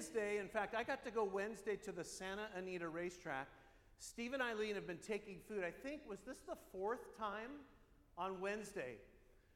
Wednesday, 0.00 0.38
in 0.38 0.48
fact, 0.48 0.74
I 0.74 0.82
got 0.82 1.04
to 1.04 1.10
go 1.10 1.24
Wednesday 1.24 1.76
to 1.76 1.92
the 1.92 2.02
Santa 2.02 2.46
Anita 2.56 2.88
racetrack. 2.88 3.46
Steve 3.98 4.32
and 4.32 4.42
Eileen 4.42 4.74
have 4.74 4.86
been 4.86 4.96
taking 5.06 5.36
food. 5.46 5.62
I 5.62 5.70
think, 5.70 6.00
was 6.08 6.20
this 6.20 6.38
the 6.48 6.56
fourth 6.72 7.18
time 7.18 7.50
on 8.16 8.40
Wednesday? 8.40 8.94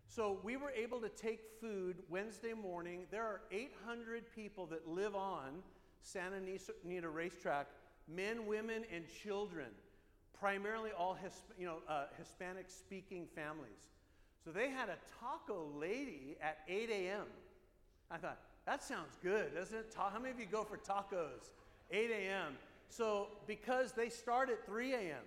So 0.06 0.38
we 0.42 0.58
were 0.58 0.70
able 0.72 1.00
to 1.00 1.08
take 1.08 1.40
food 1.62 1.96
Wednesday 2.10 2.52
morning. 2.52 3.06
There 3.10 3.22
are 3.22 3.40
800 3.50 4.24
people 4.34 4.66
that 4.66 4.86
live 4.86 5.14
on 5.14 5.62
Santa 6.02 6.36
Anita 6.36 7.08
racetrack 7.08 7.68
men, 8.06 8.44
women, 8.44 8.84
and 8.94 9.04
children, 9.22 9.68
primarily 10.38 10.90
all 10.90 11.16
you 11.58 11.66
know, 11.66 11.78
uh, 11.88 12.04
Hispanic 12.18 12.66
speaking 12.68 13.28
families. 13.34 13.88
So 14.44 14.50
they 14.50 14.68
had 14.68 14.90
a 14.90 14.98
taco 15.18 15.70
lady 15.80 16.36
at 16.42 16.58
8 16.68 16.90
a.m. 16.90 17.28
I 18.10 18.18
thought, 18.18 18.38
that 18.66 18.82
sounds 18.82 19.18
good, 19.22 19.54
doesn't 19.54 19.76
it? 19.76 19.94
How 19.96 20.18
many 20.18 20.30
of 20.32 20.40
you 20.40 20.46
go 20.46 20.64
for 20.64 20.76
tacos? 20.76 21.50
8 21.90 22.10
a.m. 22.10 22.56
So 22.88 23.28
because 23.46 23.92
they 23.92 24.08
start 24.08 24.50
at 24.50 24.64
3 24.66 24.94
a.m. 24.94 25.24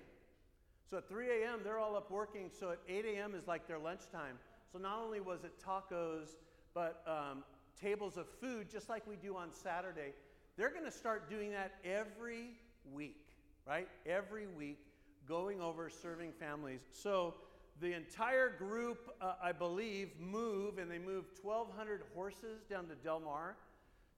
So 0.90 0.98
at 0.98 1.10
3 1.10 1.44
a.m., 1.44 1.60
they're 1.64 1.80
all 1.80 1.96
up 1.96 2.10
working. 2.10 2.50
So 2.58 2.72
at 2.72 2.80
8 2.88 3.06
a.m. 3.06 3.36
is 3.36 3.48
like 3.48 3.68
their 3.68 3.78
lunchtime. 3.78 4.40
So 4.72 4.80
not 4.80 5.00
only 5.00 5.20
was 5.20 5.44
it 5.44 5.54
tacos, 5.64 6.36
but 6.74 7.04
um, 7.08 7.44
tables 7.80 8.18
of 8.18 8.28
food, 8.42 8.70
just 8.72 8.90
like 8.90 9.06
we 9.08 9.16
do 9.16 9.36
on 9.36 9.52
Saturday. 9.52 10.14
They're 10.58 10.72
going 10.72 10.86
to 10.86 10.92
start 10.92 11.30
doing 11.30 11.52
that 11.52 11.74
every 11.84 12.52
week, 12.94 13.26
right? 13.68 13.88
Every 14.06 14.48
week, 14.48 14.80
going 15.28 15.62
over 15.62 15.90
serving 15.90 16.32
families. 16.32 16.82
So 16.92 17.36
the 17.80 17.94
entire 17.94 18.50
group, 18.50 19.14
uh, 19.22 19.34
I 19.42 19.52
believe, 19.52 20.10
move, 20.20 20.78
and 20.80 20.90
they 20.90 20.98
move 20.98 21.26
1,200 21.42 22.04
horses 22.16 22.64
down 22.70 22.88
to 22.88 22.96
Del 22.96 23.20
Mar. 23.20 23.56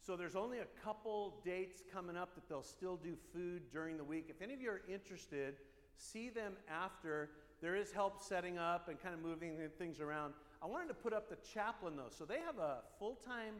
So 0.01 0.15
there's 0.15 0.35
only 0.35 0.59
a 0.59 0.67
couple 0.83 1.41
dates 1.43 1.83
coming 1.91 2.15
up 2.15 2.33
that 2.35 2.47
they'll 2.47 2.63
still 2.63 2.95
do 2.95 3.15
food 3.33 3.63
during 3.71 3.97
the 3.97 4.03
week. 4.03 4.27
If 4.29 4.41
any 4.41 4.53
of 4.53 4.61
you 4.61 4.69
are 4.69 4.81
interested, 4.87 5.55
see 5.97 6.29
them 6.29 6.53
after. 6.69 7.31
There 7.61 7.75
is 7.75 7.91
help 7.91 8.21
setting 8.21 8.57
up 8.57 8.87
and 8.87 9.01
kind 9.01 9.13
of 9.13 9.21
moving 9.21 9.57
things 9.77 9.99
around. 9.99 10.33
I 10.63 10.67
wanted 10.67 10.87
to 10.87 10.93
put 10.93 11.11
up 11.11 11.29
the 11.29 11.37
chaplain 11.53 11.95
though. 11.97 12.09
So 12.09 12.23
they 12.23 12.39
have 12.39 12.57
a 12.57 12.77
full 12.97 13.15
time 13.15 13.55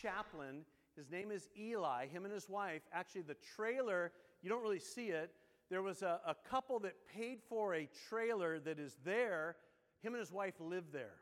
chaplain. 0.00 0.64
His 0.96 1.10
name 1.10 1.32
is 1.32 1.48
Eli, 1.58 2.06
him 2.06 2.24
and 2.24 2.32
his 2.32 2.48
wife. 2.48 2.82
Actually, 2.92 3.22
the 3.22 3.36
trailer, 3.56 4.12
you 4.42 4.48
don't 4.48 4.62
really 4.62 4.78
see 4.78 5.08
it. 5.08 5.32
There 5.70 5.82
was 5.82 6.02
a, 6.02 6.20
a 6.26 6.34
couple 6.48 6.80
that 6.80 6.94
paid 7.06 7.38
for 7.48 7.74
a 7.74 7.88
trailer 8.08 8.58
that 8.60 8.78
is 8.78 8.96
there. 9.04 9.56
Him 10.02 10.14
and 10.14 10.20
his 10.20 10.32
wife 10.32 10.54
live 10.58 10.92
there. 10.92 11.14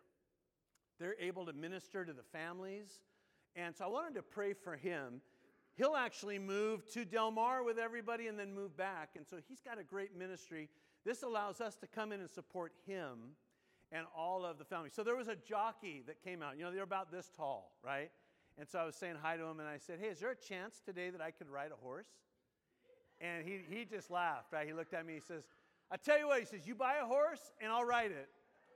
They're 0.99 1.17
able 1.21 1.47
to 1.47 1.53
minister 1.53 2.05
to 2.05 2.13
the 2.13 2.23
families. 2.23 3.03
And 3.55 3.77
so 3.77 3.85
I 3.85 3.89
wanted 3.89 4.15
to 4.15 4.23
pray 4.23 4.55
for 4.55 4.77
him. 4.77 5.21
He'll 5.75 5.95
actually 5.95 6.39
move 6.39 6.91
to 6.93 7.05
Del 7.05 7.31
Mar 7.31 7.63
with 7.63 7.79
everybody 7.79 8.27
and 8.27 8.39
then 8.39 8.53
move 8.55 8.77
back. 8.77 9.11
And 9.17 9.27
so 9.27 9.37
he's 9.49 9.61
got 9.61 9.79
a 9.79 9.85
great 9.85 10.17
ministry. 10.17 10.69
This 11.05 11.23
allows 11.23 11.61
us 11.61 11.77
to 11.77 11.87
come 11.87 12.11
in 12.11 12.21
and 12.21 12.29
support 12.31 12.73
him 12.87 13.37
and 13.93 14.07
all 14.17 14.45
of 14.45 14.59
the 14.59 14.65
family. 14.65 14.91
So 14.93 15.05
there 15.05 15.17
was 15.17 15.29
a 15.29 15.37
jockey 15.37 16.03
that 16.07 16.23
came 16.23 16.43
out. 16.43 16.57
You 16.57 16.65
know, 16.65 16.73
they're 16.73 16.83
about 16.83 17.13
this 17.13 17.31
tall, 17.37 17.73
right? 17.85 18.11
And 18.59 18.69
so 18.69 18.79
I 18.81 18.85
was 18.85 18.97
saying 18.97 19.17
hi 19.23 19.37
to 19.37 19.45
him 19.45 19.61
and 19.61 19.69
I 19.69 19.79
said, 19.79 19.99
Hey, 20.01 20.09
is 20.09 20.19
there 20.19 20.31
a 20.31 20.37
chance 20.37 20.81
today 20.85 21.11
that 21.11 21.21
I 21.21 21.31
could 21.31 21.49
ride 21.49 21.71
a 21.71 21.77
horse? 21.77 22.09
And 23.21 23.47
he, 23.47 23.61
he 23.69 23.85
just 23.85 24.11
laughed, 24.11 24.53
right? 24.53 24.67
He 24.67 24.73
looked 24.73 24.95
at 24.95 25.05
me, 25.05 25.15
he 25.15 25.21
says, 25.21 25.45
I 25.91 25.97
tell 25.97 26.19
you 26.19 26.29
what, 26.29 26.41
he 26.41 26.47
says, 26.47 26.67
You 26.67 26.75
buy 26.75 26.97
a 27.03 27.07
horse 27.07 27.51
and 27.61 27.73
I'll 27.73 27.85
ride 27.85 28.13
it. 28.13 28.29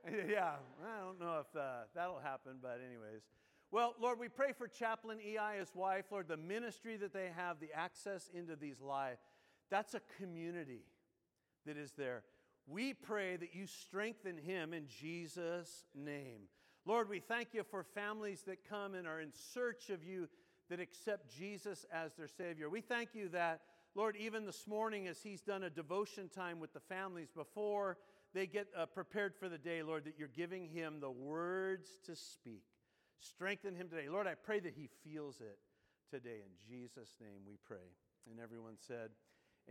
Yeah, 0.28 0.54
I 0.84 1.04
don't 1.04 1.20
know 1.20 1.42
if 1.48 1.56
uh, 1.56 1.84
that'll 1.94 2.18
happen, 2.18 2.54
but, 2.60 2.80
anyways. 2.84 3.22
Well, 3.70 3.94
Lord, 4.00 4.18
we 4.18 4.28
pray 4.28 4.52
for 4.52 4.66
Chaplain 4.66 5.18
Eli, 5.24 5.58
his 5.58 5.70
wife, 5.74 6.06
Lord, 6.10 6.26
the 6.26 6.36
ministry 6.36 6.96
that 6.96 7.12
they 7.12 7.30
have, 7.36 7.60
the 7.60 7.70
access 7.72 8.28
into 8.34 8.56
these 8.56 8.80
lives. 8.80 9.20
That's 9.70 9.94
a 9.94 10.00
community 10.18 10.82
that 11.66 11.76
is 11.76 11.92
there. 11.96 12.24
We 12.66 12.94
pray 12.94 13.36
that 13.36 13.54
you 13.54 13.66
strengthen 13.66 14.36
him 14.36 14.74
in 14.74 14.86
Jesus' 14.86 15.84
name. 15.94 16.42
Lord, 16.84 17.08
we 17.08 17.20
thank 17.20 17.54
you 17.54 17.62
for 17.62 17.82
families 17.82 18.42
that 18.42 18.68
come 18.68 18.94
and 18.94 19.06
are 19.06 19.20
in 19.20 19.32
search 19.32 19.88
of 19.90 20.04
you, 20.04 20.28
that 20.68 20.80
accept 20.80 21.34
Jesus 21.34 21.86
as 21.92 22.12
their 22.14 22.28
Savior. 22.28 22.68
We 22.68 22.80
thank 22.80 23.14
you 23.14 23.28
that, 23.30 23.60
Lord, 23.94 24.16
even 24.16 24.46
this 24.46 24.66
morning, 24.66 25.06
as 25.06 25.20
he's 25.22 25.42
done 25.42 25.64
a 25.64 25.70
devotion 25.70 26.28
time 26.28 26.60
with 26.60 26.72
the 26.72 26.80
families 26.80 27.28
before 27.30 27.98
they 28.32 28.46
get 28.46 28.68
uh, 28.76 28.86
prepared 28.86 29.34
for 29.34 29.48
the 29.48 29.58
day, 29.58 29.82
Lord, 29.82 30.04
that 30.06 30.14
you're 30.18 30.28
giving 30.28 30.66
him 30.68 31.00
the 31.00 31.10
words 31.10 31.98
to 32.06 32.16
speak. 32.16 32.64
Strengthen 33.18 33.76
him 33.76 33.88
today. 33.88 34.08
Lord, 34.08 34.26
I 34.26 34.34
pray 34.34 34.60
that 34.60 34.72
he 34.74 34.88
feels 35.04 35.40
it 35.40 35.58
today. 36.10 36.40
In 36.44 36.52
Jesus' 36.66 37.14
name 37.20 37.40
we 37.46 37.58
pray. 37.64 37.92
And 38.30 38.40
everyone 38.40 38.74
said, 38.78 39.10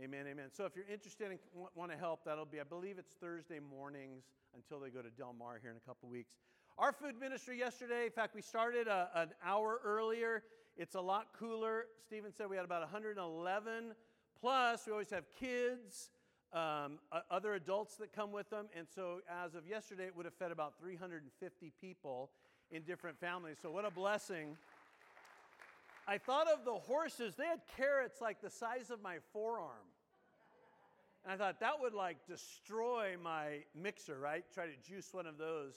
Amen, 0.02 0.26
amen. 0.26 0.46
So 0.52 0.64
if 0.64 0.74
you're 0.74 0.86
interested 0.90 1.30
and 1.30 1.38
want 1.74 1.90
to 1.90 1.98
help, 1.98 2.24
that'll 2.24 2.46
be, 2.46 2.60
I 2.60 2.64
believe 2.64 2.98
it's 2.98 3.12
Thursday 3.12 3.60
mornings 3.60 4.24
until 4.54 4.80
they 4.80 4.88
go 4.88 5.02
to 5.02 5.10
Del 5.10 5.34
Mar 5.34 5.58
here 5.60 5.70
in 5.70 5.76
a 5.76 5.86
couple 5.86 6.08
weeks. 6.08 6.36
Our 6.78 6.92
food 6.92 7.20
ministry 7.20 7.58
yesterday, 7.58 8.06
in 8.06 8.12
fact, 8.12 8.34
we 8.34 8.40
started 8.40 8.88
a, 8.88 9.10
an 9.14 9.28
hour 9.44 9.80
earlier. 9.84 10.44
It's 10.78 10.94
a 10.94 11.00
lot 11.00 11.26
cooler. 11.38 11.84
Stephen 12.06 12.32
said 12.32 12.48
we 12.48 12.56
had 12.56 12.64
about 12.64 12.80
111. 12.80 13.92
Plus, 14.42 14.86
we 14.88 14.92
always 14.92 15.10
have 15.10 15.22
kids, 15.38 16.10
um, 16.52 16.98
other 17.30 17.54
adults 17.54 17.94
that 17.94 18.12
come 18.12 18.32
with 18.32 18.50
them. 18.50 18.66
And 18.76 18.88
so 18.92 19.20
as 19.44 19.54
of 19.54 19.68
yesterday, 19.68 20.06
it 20.06 20.16
would 20.16 20.24
have 20.24 20.34
fed 20.34 20.50
about 20.50 20.74
350 20.80 21.72
people 21.80 22.28
in 22.72 22.82
different 22.82 23.20
families. 23.20 23.58
So 23.62 23.70
what 23.70 23.84
a 23.84 23.90
blessing. 23.92 24.56
I 26.08 26.18
thought 26.18 26.48
of 26.48 26.64
the 26.64 26.74
horses, 26.74 27.36
they 27.36 27.46
had 27.46 27.60
carrots 27.76 28.20
like 28.20 28.40
the 28.42 28.50
size 28.50 28.90
of 28.90 29.00
my 29.00 29.18
forearm. 29.32 29.86
And 31.24 31.32
I 31.32 31.36
thought 31.36 31.60
that 31.60 31.80
would 31.80 31.94
like 31.94 32.16
destroy 32.26 33.14
my 33.22 33.58
mixer, 33.80 34.18
right? 34.18 34.44
Try 34.52 34.66
to 34.66 34.90
juice 34.90 35.10
one 35.14 35.28
of 35.28 35.38
those. 35.38 35.74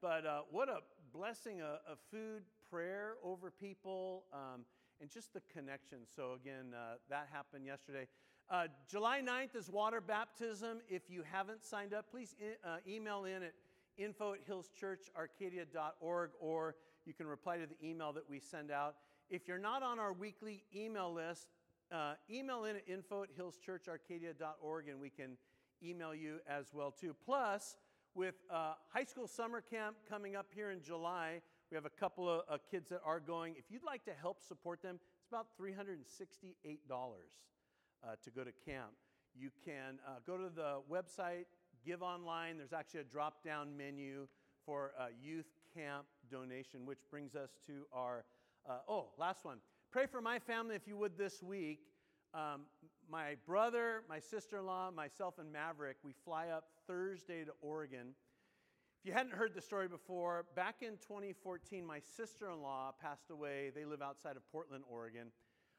But 0.00 0.24
uh, 0.24 0.40
what 0.50 0.70
a 0.70 0.78
blessing 1.12 1.60
of, 1.60 1.98
food, 2.10 2.42
prayer 2.70 3.16
over 3.22 3.50
people, 3.50 4.24
um, 4.32 4.62
and 5.00 5.10
just 5.10 5.32
the 5.32 5.40
connection. 5.52 5.98
So, 6.14 6.34
again, 6.34 6.74
uh, 6.74 6.96
that 7.08 7.28
happened 7.32 7.64
yesterday. 7.66 8.06
Uh, 8.50 8.66
July 8.88 9.20
9th 9.20 9.56
is 9.56 9.70
water 9.70 10.00
baptism. 10.00 10.78
If 10.88 11.10
you 11.10 11.22
haven't 11.30 11.64
signed 11.64 11.92
up, 11.92 12.10
please 12.10 12.34
uh, 12.64 12.76
email 12.86 13.24
in 13.24 13.42
at 13.42 13.52
info 13.96 14.34
at 14.34 14.48
hillschurcharcadia.org, 14.48 16.30
or 16.40 16.76
you 17.04 17.12
can 17.12 17.26
reply 17.26 17.58
to 17.58 17.66
the 17.66 17.86
email 17.86 18.12
that 18.12 18.28
we 18.28 18.40
send 18.40 18.70
out. 18.70 18.96
If 19.28 19.46
you're 19.46 19.58
not 19.58 19.82
on 19.82 19.98
our 19.98 20.12
weekly 20.12 20.64
email 20.74 21.12
list, 21.12 21.48
uh, 21.92 22.14
email 22.30 22.64
in 22.64 22.76
at 22.76 22.88
info 22.88 23.24
at 23.24 23.30
hillschurcharcadia.org 23.36 24.88
and 24.88 25.00
we 25.00 25.10
can 25.10 25.36
email 25.82 26.14
you 26.14 26.38
as 26.48 26.72
well 26.72 26.90
too. 26.90 27.14
Plus, 27.24 27.76
with 28.14 28.34
uh, 28.50 28.74
high 28.88 29.04
school 29.04 29.26
summer 29.26 29.60
camp 29.60 29.96
coming 30.08 30.36
up 30.36 30.46
here 30.54 30.70
in 30.70 30.82
July, 30.82 31.40
we 31.70 31.74
have 31.74 31.84
a 31.84 31.90
couple 31.90 32.28
of 32.28 32.42
uh, 32.48 32.56
kids 32.70 32.88
that 32.88 33.00
are 33.04 33.20
going. 33.20 33.54
If 33.58 33.64
you'd 33.70 33.84
like 33.84 34.04
to 34.06 34.12
help 34.18 34.42
support 34.42 34.82
them, 34.82 34.98
it's 35.20 35.28
about 35.28 35.48
$368 35.60 35.96
uh, 36.90 38.06
to 38.22 38.30
go 38.30 38.44
to 38.44 38.52
camp. 38.64 38.92
You 39.34 39.50
can 39.64 39.98
uh, 40.06 40.20
go 40.26 40.36
to 40.36 40.48
the 40.54 40.80
website, 40.90 41.44
give 41.84 42.02
online. 42.02 42.56
There's 42.56 42.72
actually 42.72 43.00
a 43.00 43.04
drop 43.04 43.44
down 43.44 43.76
menu 43.76 44.26
for 44.64 44.92
youth 45.22 45.46
camp 45.74 46.06
donation, 46.30 46.84
which 46.84 46.98
brings 47.10 47.34
us 47.34 47.50
to 47.66 47.86
our 47.92 48.24
uh, 48.68 48.78
oh, 48.88 49.08
last 49.18 49.44
one. 49.44 49.58
Pray 49.90 50.06
for 50.06 50.20
my 50.20 50.38
family 50.38 50.74
if 50.74 50.86
you 50.86 50.96
would 50.96 51.16
this 51.16 51.42
week. 51.42 51.80
Um, 52.34 52.62
my 53.10 53.36
brother, 53.46 54.02
my 54.08 54.18
sister 54.18 54.58
in 54.58 54.66
law, 54.66 54.90
myself, 54.90 55.38
and 55.38 55.50
Maverick, 55.50 55.96
we 56.02 56.12
fly 56.24 56.48
up 56.48 56.64
Thursday 56.86 57.44
to 57.44 57.52
Oregon. 57.62 58.08
If 59.00 59.06
you 59.06 59.12
hadn't 59.12 59.34
heard 59.34 59.54
the 59.54 59.62
story 59.62 59.86
before, 59.86 60.46
back 60.56 60.82
in 60.82 60.96
2014, 60.96 61.86
my 61.86 62.00
sister 62.00 62.50
in 62.50 62.62
law 62.62 62.92
passed 63.00 63.30
away. 63.30 63.70
They 63.72 63.84
live 63.84 64.02
outside 64.02 64.36
of 64.36 64.42
Portland, 64.50 64.82
Oregon. 64.90 65.28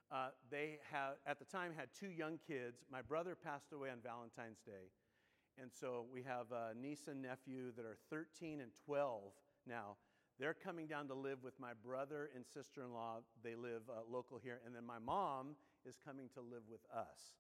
Uh, 0.10 0.30
they 0.50 0.80
at 1.28 1.38
the 1.38 1.44
time 1.44 1.74
had 1.78 1.90
two 2.00 2.12
young 2.12 2.40
kids. 2.48 2.86
My 2.90 3.02
brother 3.02 3.36
passed 3.36 3.74
away 3.74 3.90
on 3.90 3.98
Valentine's 4.02 4.62
Day. 4.66 4.88
And 5.62 5.70
so 5.70 6.06
we 6.14 6.24
have 6.24 6.46
a 6.54 6.74
niece 6.80 7.10
and 7.10 7.22
nephew 7.22 7.74
that 7.76 7.84
are 7.84 7.98
13 8.10 8.62
and 8.62 8.72
12 8.86 9.22
now. 9.68 9.98
They're 10.40 10.54
coming 10.54 10.88
down 10.88 11.10
to 11.10 11.14
live 11.14 11.44
with 11.44 11.60
my 11.60 11.72
brother 11.86 12.30
and 12.34 12.46
sister 12.46 12.84
in 12.84 12.94
law. 12.94 13.18
They 13.44 13.56
live 13.56 13.82
uh, 13.90 14.00
local 14.10 14.40
here. 14.42 14.62
And 14.66 14.74
then 14.74 14.86
my 14.86 14.98
mom 14.98 15.58
is 15.86 15.98
coming 16.06 16.30
to 16.36 16.40
live 16.40 16.64
with 16.72 16.86
us. 16.96 17.36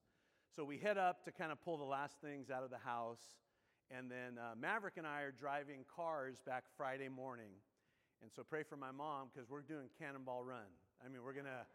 So 0.53 0.65
we 0.65 0.77
head 0.77 0.97
up 0.97 1.23
to 1.23 1.31
kind 1.31 1.53
of 1.53 1.61
pull 1.61 1.77
the 1.77 1.85
last 1.85 2.19
things 2.19 2.49
out 2.49 2.63
of 2.63 2.69
the 2.69 2.79
house. 2.79 3.21
And 3.95 4.09
then 4.09 4.37
uh, 4.37 4.53
Maverick 4.59 4.97
and 4.97 5.07
I 5.07 5.21
are 5.21 5.31
driving 5.31 5.85
cars 5.93 6.37
back 6.45 6.63
Friday 6.77 7.09
morning. 7.09 7.51
And 8.21 8.31
so 8.35 8.43
pray 8.43 8.63
for 8.63 8.77
my 8.77 8.91
mom 8.91 9.29
because 9.33 9.49
we're 9.49 9.61
doing 9.61 9.89
Cannonball 9.99 10.43
Run. 10.43 10.69
I 11.03 11.09
mean, 11.09 11.23
we're 11.23 11.33
going 11.33 11.45
to. 11.45 11.65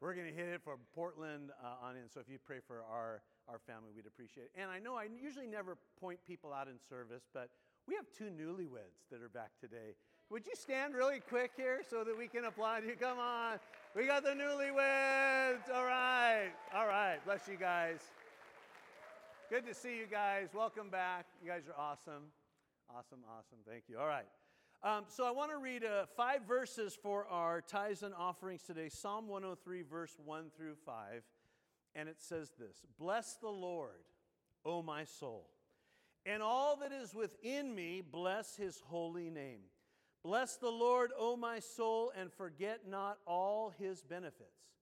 We're 0.00 0.14
to 0.14 0.22
hit 0.22 0.48
it 0.48 0.62
for 0.64 0.78
Portland 0.94 1.50
uh, 1.62 1.86
on 1.86 1.94
in. 1.94 2.08
So 2.08 2.20
if 2.20 2.28
you 2.30 2.38
pray 2.46 2.56
for 2.66 2.82
our, 2.90 3.20
our 3.46 3.58
family, 3.58 3.90
we'd 3.94 4.06
appreciate 4.06 4.44
it. 4.44 4.52
And 4.56 4.70
I 4.70 4.78
know 4.78 4.96
I 4.96 5.04
usually 5.22 5.46
never 5.46 5.76
point 6.00 6.18
people 6.26 6.54
out 6.54 6.68
in 6.68 6.80
service, 6.88 7.28
but 7.34 7.50
we 7.86 7.94
have 7.96 8.06
two 8.16 8.32
newlyweds 8.32 9.10
that 9.10 9.20
are 9.20 9.28
back 9.28 9.50
today. 9.60 9.92
Would 10.30 10.46
you 10.46 10.54
stand 10.54 10.94
really 10.94 11.20
quick 11.20 11.50
here 11.54 11.82
so 11.90 12.02
that 12.04 12.16
we 12.16 12.28
can 12.28 12.46
applaud 12.46 12.84
you? 12.86 12.94
Come 12.98 13.18
on. 13.18 13.58
We 13.94 14.06
got 14.06 14.22
the 14.22 14.30
newlyweds. 14.30 15.68
All 15.74 15.84
right. 15.84 16.48
All 16.74 16.86
right. 16.86 17.18
Bless 17.26 17.46
you 17.46 17.56
guys. 17.56 17.98
Good 19.50 19.66
to 19.66 19.74
see 19.74 19.98
you 19.98 20.06
guys. 20.08 20.50
Welcome 20.54 20.90
back. 20.90 21.26
You 21.42 21.50
guys 21.50 21.62
are 21.66 21.74
awesome. 21.76 22.26
Awesome, 22.88 23.18
awesome. 23.28 23.58
Thank 23.68 23.82
you. 23.88 23.98
All 23.98 24.06
right. 24.06 24.28
Um, 24.80 25.06
so 25.08 25.26
I 25.26 25.32
want 25.32 25.50
to 25.50 25.58
read 25.58 25.82
uh, 25.82 26.06
five 26.16 26.42
verses 26.46 26.96
for 27.02 27.26
our 27.26 27.60
tithes 27.60 28.04
and 28.04 28.14
offerings 28.14 28.62
today 28.62 28.88
Psalm 28.88 29.26
103, 29.26 29.82
verse 29.82 30.16
1 30.24 30.52
through 30.56 30.76
5. 30.86 31.24
And 31.96 32.08
it 32.08 32.22
says 32.22 32.52
this 32.60 32.84
Bless 32.96 33.38
the 33.42 33.48
Lord, 33.48 34.04
O 34.64 34.84
my 34.84 35.02
soul, 35.02 35.48
and 36.24 36.44
all 36.44 36.76
that 36.76 36.92
is 36.92 37.12
within 37.12 37.74
me, 37.74 38.04
bless 38.08 38.54
his 38.54 38.80
holy 38.86 39.30
name. 39.30 39.62
Bless 40.22 40.58
the 40.58 40.70
Lord, 40.70 41.10
O 41.18 41.36
my 41.36 41.58
soul, 41.58 42.12
and 42.16 42.32
forget 42.32 42.82
not 42.88 43.18
all 43.26 43.74
his 43.80 44.00
benefits, 44.04 44.76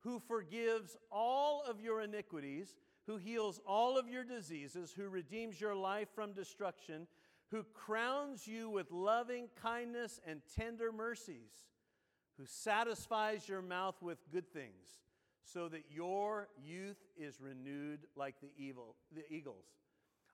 who 0.00 0.18
forgives 0.18 0.98
all 1.10 1.64
of 1.66 1.80
your 1.80 2.02
iniquities, 2.02 2.74
who 3.06 3.16
heals 3.16 3.60
all 3.66 3.98
of 3.98 4.08
your 4.08 4.24
diseases, 4.24 4.92
who 4.96 5.08
redeems 5.08 5.60
your 5.60 5.74
life 5.74 6.08
from 6.14 6.32
destruction, 6.32 7.06
who 7.50 7.64
crowns 7.74 8.46
you 8.46 8.70
with 8.70 8.90
loving 8.90 9.48
kindness 9.60 10.20
and 10.26 10.40
tender 10.56 10.92
mercies, 10.92 11.50
who 12.38 12.46
satisfies 12.46 13.48
your 13.48 13.62
mouth 13.62 13.96
with 14.00 14.18
good 14.32 14.50
things, 14.52 15.00
so 15.44 15.68
that 15.68 15.84
your 15.90 16.48
youth 16.64 16.98
is 17.18 17.40
renewed 17.40 18.00
like 18.16 18.36
the 18.40 18.50
evil 18.56 18.94
the 19.14 19.24
eagles. 19.30 19.66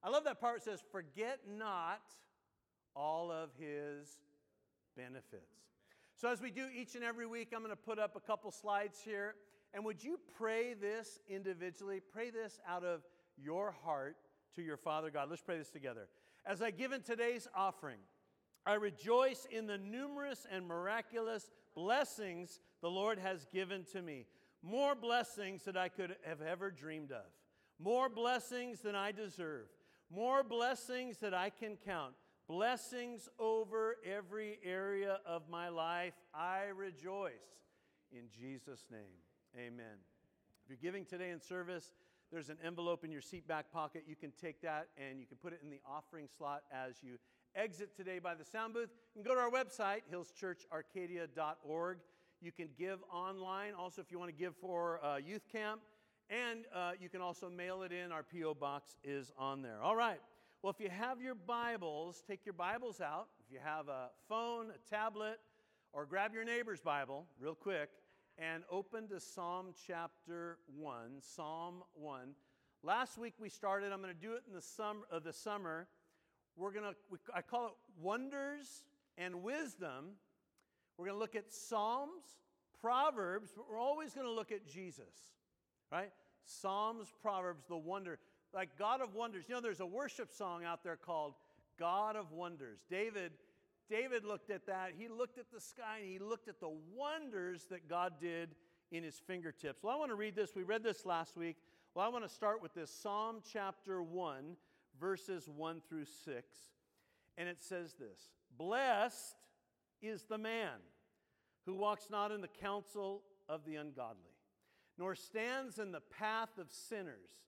I 0.02 0.10
love 0.10 0.24
that 0.24 0.40
part. 0.40 0.58
It 0.58 0.64
says, 0.64 0.82
Forget 0.92 1.40
not 1.48 2.02
all 2.94 3.32
of 3.32 3.50
his 3.58 4.18
benefits. 4.96 5.58
So, 6.16 6.28
as 6.28 6.40
we 6.40 6.50
do 6.50 6.66
each 6.74 6.94
and 6.94 7.04
every 7.04 7.26
week, 7.26 7.52
I'm 7.54 7.60
going 7.60 7.70
to 7.70 7.76
put 7.76 7.98
up 7.98 8.16
a 8.16 8.20
couple 8.20 8.50
slides 8.50 9.00
here. 9.04 9.34
And 9.74 9.84
would 9.84 10.02
you 10.02 10.18
pray 10.36 10.74
this 10.74 11.20
individually? 11.28 12.00
Pray 12.00 12.30
this 12.30 12.58
out 12.66 12.84
of 12.84 13.02
your 13.36 13.74
heart 13.84 14.16
to 14.56 14.62
your 14.62 14.76
Father 14.76 15.10
God. 15.10 15.28
Let's 15.30 15.42
pray 15.42 15.58
this 15.58 15.70
together. 15.70 16.08
As 16.46 16.62
I 16.62 16.70
give 16.70 16.92
in 16.92 17.02
today's 17.02 17.46
offering, 17.54 17.98
I 18.64 18.74
rejoice 18.74 19.46
in 19.50 19.66
the 19.66 19.78
numerous 19.78 20.46
and 20.50 20.66
miraculous 20.66 21.50
blessings 21.74 22.60
the 22.80 22.90
Lord 22.90 23.18
has 23.18 23.46
given 23.52 23.84
to 23.92 24.02
me. 24.02 24.26
More 24.62 24.94
blessings 24.94 25.64
than 25.64 25.76
I 25.76 25.88
could 25.88 26.16
have 26.24 26.42
ever 26.42 26.70
dreamed 26.70 27.12
of. 27.12 27.24
More 27.78 28.08
blessings 28.08 28.80
than 28.80 28.94
I 28.94 29.12
deserve. 29.12 29.66
More 30.10 30.42
blessings 30.42 31.18
that 31.18 31.34
I 31.34 31.50
can 31.50 31.76
count 31.76 32.14
blessings 32.48 33.28
over 33.38 33.96
every 34.04 34.58
area 34.64 35.18
of 35.26 35.48
my 35.50 35.68
life. 35.68 36.14
I 36.34 36.64
rejoice 36.74 37.32
in 38.10 38.24
Jesus' 38.40 38.86
name. 38.90 39.20
Amen. 39.56 39.96
If 40.64 40.68
you're 40.68 40.78
giving 40.80 41.04
today 41.04 41.30
in 41.30 41.40
service, 41.40 41.92
there's 42.30 42.50
an 42.50 42.58
envelope 42.64 43.04
in 43.04 43.10
your 43.10 43.22
seat 43.22 43.48
back 43.48 43.72
pocket. 43.72 44.04
You 44.06 44.16
can 44.16 44.32
take 44.40 44.60
that 44.62 44.88
and 44.98 45.18
you 45.18 45.26
can 45.26 45.38
put 45.38 45.52
it 45.52 45.60
in 45.62 45.70
the 45.70 45.80
offering 45.86 46.28
slot 46.36 46.62
as 46.72 46.96
you 47.02 47.18
exit 47.54 47.96
today 47.96 48.18
by 48.18 48.34
the 48.34 48.44
sound 48.44 48.74
booth. 48.74 48.90
You 49.14 49.22
can 49.22 49.30
go 49.30 49.34
to 49.34 49.40
our 49.40 49.50
website, 49.50 50.02
hillschurcharcadia.org. 50.12 51.98
You 52.40 52.52
can 52.52 52.68
give 52.78 52.98
online. 53.10 53.72
Also, 53.74 54.02
if 54.02 54.12
you 54.12 54.18
want 54.18 54.30
to 54.30 54.36
give 54.36 54.54
for 54.56 55.02
uh, 55.04 55.16
youth 55.16 55.48
camp, 55.50 55.80
and 56.30 56.66
uh, 56.74 56.92
you 57.00 57.08
can 57.08 57.22
also 57.22 57.48
mail 57.48 57.82
it 57.82 57.90
in. 57.90 58.12
Our 58.12 58.22
P.O. 58.22 58.54
box 58.54 58.96
is 59.02 59.32
on 59.38 59.62
there. 59.62 59.80
All 59.82 59.96
right. 59.96 60.20
Well, 60.62 60.70
if 60.70 60.84
you 60.84 60.90
have 60.90 61.22
your 61.22 61.34
Bibles, 61.34 62.22
take 62.28 62.44
your 62.44 62.52
Bibles 62.52 63.00
out. 63.00 63.28
If 63.46 63.50
you 63.52 63.58
have 63.64 63.88
a 63.88 64.10
phone, 64.28 64.66
a 64.70 64.94
tablet, 64.94 65.40
or 65.94 66.04
grab 66.04 66.34
your 66.34 66.44
neighbor's 66.44 66.80
Bible 66.80 67.24
real 67.40 67.54
quick 67.54 67.88
and 68.38 68.62
open 68.70 69.08
to 69.08 69.18
Psalm 69.18 69.74
chapter 69.86 70.58
1. 70.76 70.94
Psalm 71.20 71.82
1. 71.94 72.34
Last 72.84 73.18
week 73.18 73.34
we 73.40 73.48
started, 73.48 73.92
I'm 73.92 74.00
going 74.00 74.14
to 74.14 74.20
do 74.20 74.34
it 74.34 74.42
in 74.46 74.54
the, 74.54 74.62
sum, 74.62 75.02
uh, 75.12 75.18
the 75.18 75.32
summer. 75.32 75.88
We're 76.56 76.70
going 76.70 76.84
to, 76.84 77.18
I 77.34 77.42
call 77.42 77.66
it 77.66 77.72
Wonders 78.00 78.84
and 79.16 79.42
Wisdom. 79.42 80.12
We're 80.96 81.06
going 81.06 81.16
to 81.16 81.20
look 81.20 81.34
at 81.34 81.52
Psalms, 81.52 82.22
Proverbs, 82.80 83.50
but 83.56 83.68
we're 83.68 83.80
always 83.80 84.14
going 84.14 84.26
to 84.26 84.32
look 84.32 84.52
at 84.52 84.66
Jesus, 84.66 85.34
right? 85.90 86.12
Psalms, 86.44 87.08
Proverbs, 87.20 87.64
the 87.68 87.76
wonder 87.76 88.18
like 88.54 88.78
God 88.78 89.00
of 89.00 89.14
wonders. 89.14 89.44
You 89.48 89.56
know, 89.56 89.60
there's 89.60 89.80
a 89.80 89.86
worship 89.86 90.32
song 90.32 90.64
out 90.64 90.82
there 90.82 90.96
called 90.96 91.34
God 91.78 92.16
of 92.16 92.32
Wonders. 92.32 92.80
David, 92.88 93.32
David 93.88 94.24
looked 94.24 94.50
at 94.50 94.66
that. 94.66 94.92
He 94.96 95.08
looked 95.08 95.38
at 95.38 95.50
the 95.52 95.60
sky 95.60 95.98
and 96.02 96.10
he 96.10 96.18
looked 96.18 96.48
at 96.48 96.60
the 96.60 96.74
wonders 96.94 97.66
that 97.70 97.88
God 97.88 98.14
did 98.20 98.54
in 98.90 99.02
his 99.02 99.20
fingertips. 99.26 99.82
Well, 99.82 99.94
I 99.94 99.98
want 99.98 100.10
to 100.10 100.16
read 100.16 100.36
this. 100.36 100.54
We 100.54 100.62
read 100.62 100.82
this 100.82 101.06
last 101.06 101.36
week. 101.36 101.56
Well, 101.94 102.04
I 102.04 102.08
want 102.08 102.24
to 102.24 102.32
start 102.32 102.62
with 102.62 102.74
this 102.74 102.90
Psalm 102.90 103.40
chapter 103.52 104.02
1, 104.02 104.56
verses 105.00 105.48
1 105.48 105.82
through 105.88 106.04
6. 106.04 106.44
And 107.36 107.48
it 107.48 107.62
says 107.62 107.94
this 107.94 108.30
Blessed 108.56 109.36
is 110.02 110.24
the 110.24 110.38
man 110.38 110.80
who 111.66 111.74
walks 111.74 112.08
not 112.10 112.30
in 112.30 112.40
the 112.40 112.48
counsel 112.48 113.22
of 113.48 113.64
the 113.64 113.76
ungodly, 113.76 114.36
nor 114.98 115.14
stands 115.14 115.78
in 115.78 115.92
the 115.92 116.00
path 116.00 116.58
of 116.58 116.70
sinners 116.70 117.38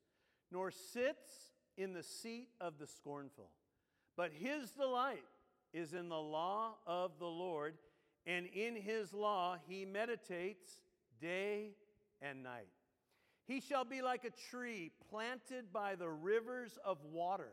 nor 0.51 0.71
sits 0.71 1.53
in 1.77 1.93
the 1.93 2.03
seat 2.03 2.49
of 2.61 2.79
the 2.79 2.87
scornful. 2.87 3.51
But 4.17 4.33
his 4.33 4.73
delight 4.73 5.25
is 5.73 5.93
in 5.93 6.09
the 6.09 6.17
law 6.17 6.75
of 6.87 7.13
the 7.19 7.27
Lord, 7.27 7.75
and 8.27 8.47
in 8.47 8.77
his 8.77 9.13
law 9.13 9.57
he 9.69 9.85
meditates 9.85 10.81
day 11.21 11.73
and 12.21 12.43
night. 12.43 12.69
He 13.47 13.61
shall 13.61 13.85
be 13.85 14.03
like 14.03 14.25
a 14.25 14.51
tree 14.51 14.93
planted 15.11 15.73
by 15.73 15.97
the 15.97 16.09
rivers 16.09 16.79
of 16.85 16.99
water 17.05 17.53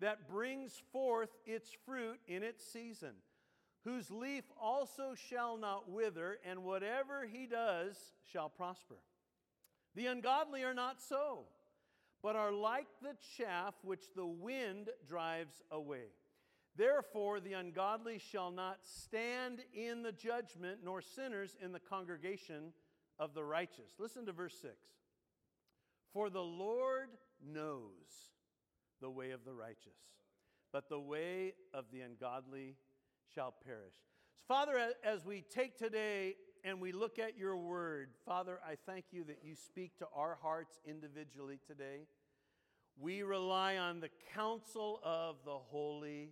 that 0.00 0.28
brings 0.28 0.82
forth 0.92 1.30
its 1.46 1.70
fruit 1.84 2.18
in 2.26 2.42
its 2.42 2.64
season, 2.64 3.14
whose 3.84 4.10
leaf 4.10 4.44
also 4.60 5.14
shall 5.14 5.56
not 5.56 5.90
wither, 5.90 6.38
and 6.44 6.64
whatever 6.64 7.26
he 7.26 7.46
does 7.46 7.96
shall 8.32 8.48
prosper. 8.48 8.98
The 9.94 10.06
ungodly 10.06 10.64
are 10.64 10.74
not 10.74 11.00
so 11.00 11.46
but 12.22 12.36
are 12.36 12.52
like 12.52 12.88
the 13.02 13.16
chaff 13.36 13.74
which 13.82 14.12
the 14.14 14.26
wind 14.26 14.90
drives 15.06 15.62
away. 15.70 16.06
Therefore, 16.78 17.40
the 17.40 17.54
ungodly 17.54 18.20
shall 18.20 18.52
not 18.52 18.78
stand 18.84 19.58
in 19.74 20.02
the 20.02 20.12
judgment, 20.12 20.78
nor 20.84 21.02
sinners 21.02 21.56
in 21.60 21.72
the 21.72 21.80
congregation 21.80 22.72
of 23.18 23.34
the 23.34 23.42
righteous. 23.42 23.90
Listen 23.98 24.24
to 24.26 24.32
verse 24.32 24.56
6. 24.62 24.74
For 26.12 26.30
the 26.30 26.40
Lord 26.40 27.08
knows 27.44 28.30
the 29.00 29.10
way 29.10 29.32
of 29.32 29.44
the 29.44 29.52
righteous, 29.52 29.98
but 30.72 30.88
the 30.88 31.00
way 31.00 31.54
of 31.74 31.86
the 31.92 32.00
ungodly 32.02 32.76
shall 33.34 33.52
perish. 33.66 33.96
So 34.36 34.44
Father, 34.46 34.78
as 35.02 35.24
we 35.26 35.42
take 35.42 35.76
today 35.76 36.36
and 36.62 36.80
we 36.80 36.92
look 36.92 37.18
at 37.18 37.36
your 37.36 37.56
word, 37.56 38.10
Father, 38.24 38.60
I 38.64 38.76
thank 38.86 39.06
you 39.10 39.24
that 39.24 39.40
you 39.42 39.56
speak 39.56 39.98
to 39.98 40.06
our 40.14 40.38
hearts 40.40 40.78
individually 40.86 41.58
today. 41.66 42.06
We 43.00 43.24
rely 43.24 43.78
on 43.78 43.98
the 43.98 44.10
counsel 44.32 45.00
of 45.04 45.36
the 45.44 45.58
Holy 45.58 46.30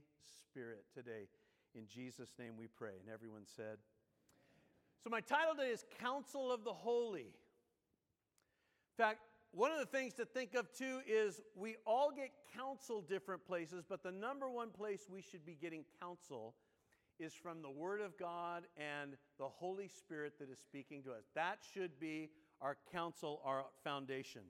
Spirit 0.57 0.87
today. 0.95 1.29
In 1.75 1.83
Jesus' 1.87 2.33
name 2.39 2.55
we 2.59 2.67
pray. 2.67 2.95
And 2.99 3.13
everyone 3.13 3.43
said, 3.45 3.77
So, 5.05 5.11
my 5.11 5.21
title 5.21 5.55
today 5.55 5.69
is 5.69 5.85
Counsel 6.01 6.51
of 6.51 6.65
the 6.65 6.73
Holy. 6.73 7.27
In 7.27 8.97
fact, 8.97 9.19
one 9.53 9.71
of 9.71 9.79
the 9.79 9.85
things 9.85 10.15
to 10.15 10.25
think 10.25 10.55
of 10.55 10.73
too 10.73 11.01
is 11.07 11.43
we 11.55 11.77
all 11.87 12.11
get 12.11 12.31
counsel 12.57 13.03
different 13.03 13.45
places, 13.47 13.85
but 13.87 14.03
the 14.03 14.11
number 14.11 14.49
one 14.49 14.71
place 14.71 15.03
we 15.13 15.21
should 15.21 15.45
be 15.45 15.59
getting 15.61 15.85
counsel 16.01 16.55
is 17.21 17.35
from 17.35 17.61
the 17.61 17.71
Word 17.71 18.01
of 18.01 18.17
God 18.17 18.63
and 18.79 19.13
the 19.39 19.49
Holy 19.49 19.89
Spirit 19.89 20.39
that 20.39 20.51
is 20.51 20.59
speaking 20.59 21.03
to 21.03 21.11
us. 21.11 21.25
That 21.35 21.59
should 21.75 22.01
be 22.01 22.31
our 22.63 22.79
counsel, 22.91 23.43
our 23.45 23.67
foundation. 23.85 24.41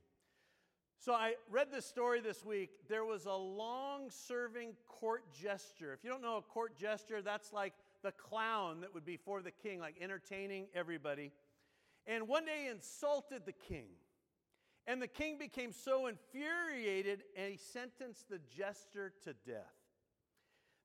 So 0.98 1.12
I 1.12 1.34
read 1.50 1.68
this 1.70 1.86
story 1.86 2.20
this 2.20 2.44
week. 2.44 2.70
There 2.88 3.04
was 3.04 3.26
a 3.26 3.32
long 3.32 4.10
serving 4.10 4.74
court 4.88 5.24
jester. 5.32 5.92
If 5.92 6.02
you 6.02 6.10
don't 6.10 6.22
know 6.22 6.36
a 6.36 6.42
court 6.42 6.76
jester, 6.76 7.22
that's 7.22 7.52
like 7.52 7.74
the 8.02 8.12
clown 8.12 8.80
that 8.80 8.94
would 8.94 9.04
be 9.04 9.16
for 9.16 9.42
the 9.42 9.50
king, 9.50 9.78
like 9.78 9.96
entertaining 10.00 10.66
everybody. 10.74 11.32
And 12.06 12.28
one 12.28 12.44
day 12.44 12.68
insulted 12.70 13.42
the 13.44 13.52
king. 13.52 13.86
And 14.86 15.02
the 15.02 15.08
king 15.08 15.36
became 15.38 15.72
so 15.72 16.06
infuriated 16.06 17.24
and 17.36 17.50
he 17.50 17.56
sentenced 17.56 18.28
the 18.28 18.38
jester 18.56 19.12
to 19.24 19.34
death. 19.44 19.74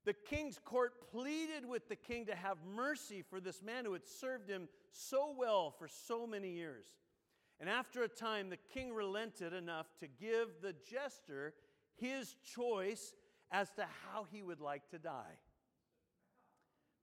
The 0.03 0.13
king's 0.13 0.58
court 0.58 1.12
pleaded 1.12 1.63
with 1.65 1.88
the 1.88 1.96
king 1.96 2.25
to 2.25 2.36
have 2.36 2.58
mercy 2.75 3.22
for 3.22 3.39
this 3.39 3.62
man 3.62 3.86
who 3.86 3.94
had 3.94 4.08
served 4.08 4.50
him 4.50 4.68
so 4.91 5.36
well 5.38 5.70
for 5.77 5.88
so 5.88 6.25
many 6.25 6.50
years. 6.50 6.86
And 7.62 7.70
after 7.70 8.01
a 8.01 8.08
time, 8.10 8.50
the 8.50 8.58
king 8.58 8.91
relented 8.91 9.53
enough 9.53 9.86
to 10.00 10.08
give 10.08 10.48
the 10.63 10.74
jester 10.89 11.53
his 11.96 12.36
choice 12.56 13.13
as 13.51 13.70
to 13.74 13.86
how 14.03 14.25
he 14.32 14.41
would 14.41 14.60
like 14.60 14.89
to 14.89 14.98
die. 14.98 15.38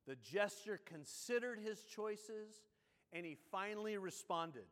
The 0.08 0.16
jester 0.16 0.80
considered 0.84 1.60
his 1.60 1.84
choices, 1.84 2.64
And 3.12 3.24
he 3.24 3.36
finally 3.52 3.96
responded 3.96 4.64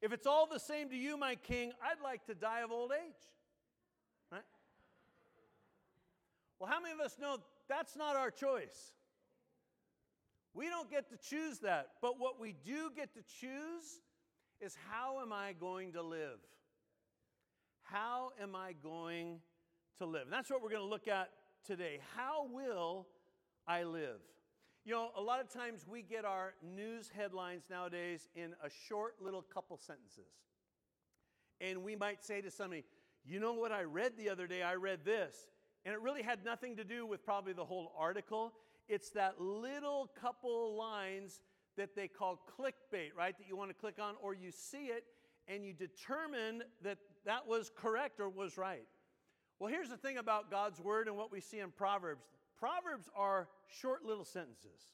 If 0.00 0.12
it's 0.12 0.26
all 0.26 0.46
the 0.46 0.58
same 0.58 0.90
to 0.90 0.96
you, 0.96 1.16
my 1.16 1.36
king, 1.36 1.72
I'd 1.80 2.02
like 2.02 2.26
to 2.26 2.34
die 2.34 2.62
of 2.62 2.72
old 2.72 2.90
age. 2.90 3.22
Right? 4.32 4.42
Well, 6.58 6.68
how 6.68 6.80
many 6.80 6.94
of 6.94 7.00
us 7.00 7.16
know 7.20 7.38
that's 7.68 7.96
not 7.96 8.16
our 8.16 8.32
choice? 8.32 8.92
We 10.52 10.68
don't 10.68 10.90
get 10.90 11.08
to 11.10 11.16
choose 11.16 11.60
that. 11.60 11.90
But 12.02 12.18
what 12.18 12.40
we 12.40 12.56
do 12.64 12.90
get 12.94 13.14
to 13.14 13.22
choose 13.40 14.00
is 14.62 14.76
how 14.88 15.20
am 15.20 15.32
I 15.32 15.54
going 15.58 15.92
to 15.92 16.02
live? 16.02 16.38
How 17.82 18.30
am 18.40 18.54
I 18.54 18.74
going 18.80 19.40
to 19.98 20.06
live? 20.06 20.22
And 20.22 20.32
that's 20.32 20.50
what 20.50 20.62
we're 20.62 20.70
going 20.70 20.82
to 20.82 20.88
look 20.88 21.08
at 21.08 21.30
today. 21.66 21.98
How 22.16 22.46
will 22.46 23.08
I 23.66 23.82
live? 23.82 24.20
You 24.84 24.92
know, 24.92 25.10
a 25.16 25.20
lot 25.20 25.40
of 25.40 25.48
times 25.48 25.84
we 25.86 26.02
get 26.02 26.24
our 26.24 26.54
news 26.62 27.10
headlines 27.14 27.64
nowadays 27.68 28.28
in 28.34 28.54
a 28.64 28.70
short 28.88 29.16
little 29.20 29.42
couple 29.42 29.76
sentences. 29.76 30.30
And 31.60 31.82
we 31.82 31.96
might 31.96 32.24
say 32.24 32.40
to 32.40 32.50
somebody, 32.50 32.84
You 33.24 33.40
know 33.40 33.52
what 33.52 33.72
I 33.72 33.82
read 33.82 34.12
the 34.16 34.30
other 34.30 34.46
day? 34.46 34.62
I 34.62 34.74
read 34.74 35.04
this. 35.04 35.34
And 35.84 35.92
it 35.92 36.00
really 36.00 36.22
had 36.22 36.44
nothing 36.44 36.76
to 36.76 36.84
do 36.84 37.04
with 37.04 37.24
probably 37.24 37.52
the 37.52 37.64
whole 37.64 37.92
article. 37.98 38.52
It's 38.88 39.10
that 39.10 39.40
little 39.40 40.10
couple 40.20 40.76
lines 40.76 41.42
that 41.76 41.94
they 41.94 42.08
call 42.08 42.40
clickbait, 42.58 43.10
right? 43.16 43.36
That 43.36 43.48
you 43.48 43.56
want 43.56 43.70
to 43.70 43.74
click 43.74 43.98
on, 44.00 44.14
or 44.22 44.34
you 44.34 44.50
see 44.50 44.86
it 44.86 45.04
and 45.48 45.64
you 45.64 45.72
determine 45.72 46.62
that 46.82 46.98
that 47.24 47.46
was 47.46 47.70
correct 47.74 48.20
or 48.20 48.28
was 48.28 48.56
right. 48.56 48.86
Well, 49.58 49.70
here's 49.70 49.88
the 49.88 49.96
thing 49.96 50.18
about 50.18 50.50
God's 50.50 50.80
word 50.80 51.08
and 51.08 51.16
what 51.16 51.30
we 51.30 51.40
see 51.40 51.60
in 51.60 51.70
Proverbs 51.70 52.24
Proverbs 52.58 53.10
are 53.16 53.48
short 53.66 54.04
little 54.04 54.24
sentences. 54.24 54.90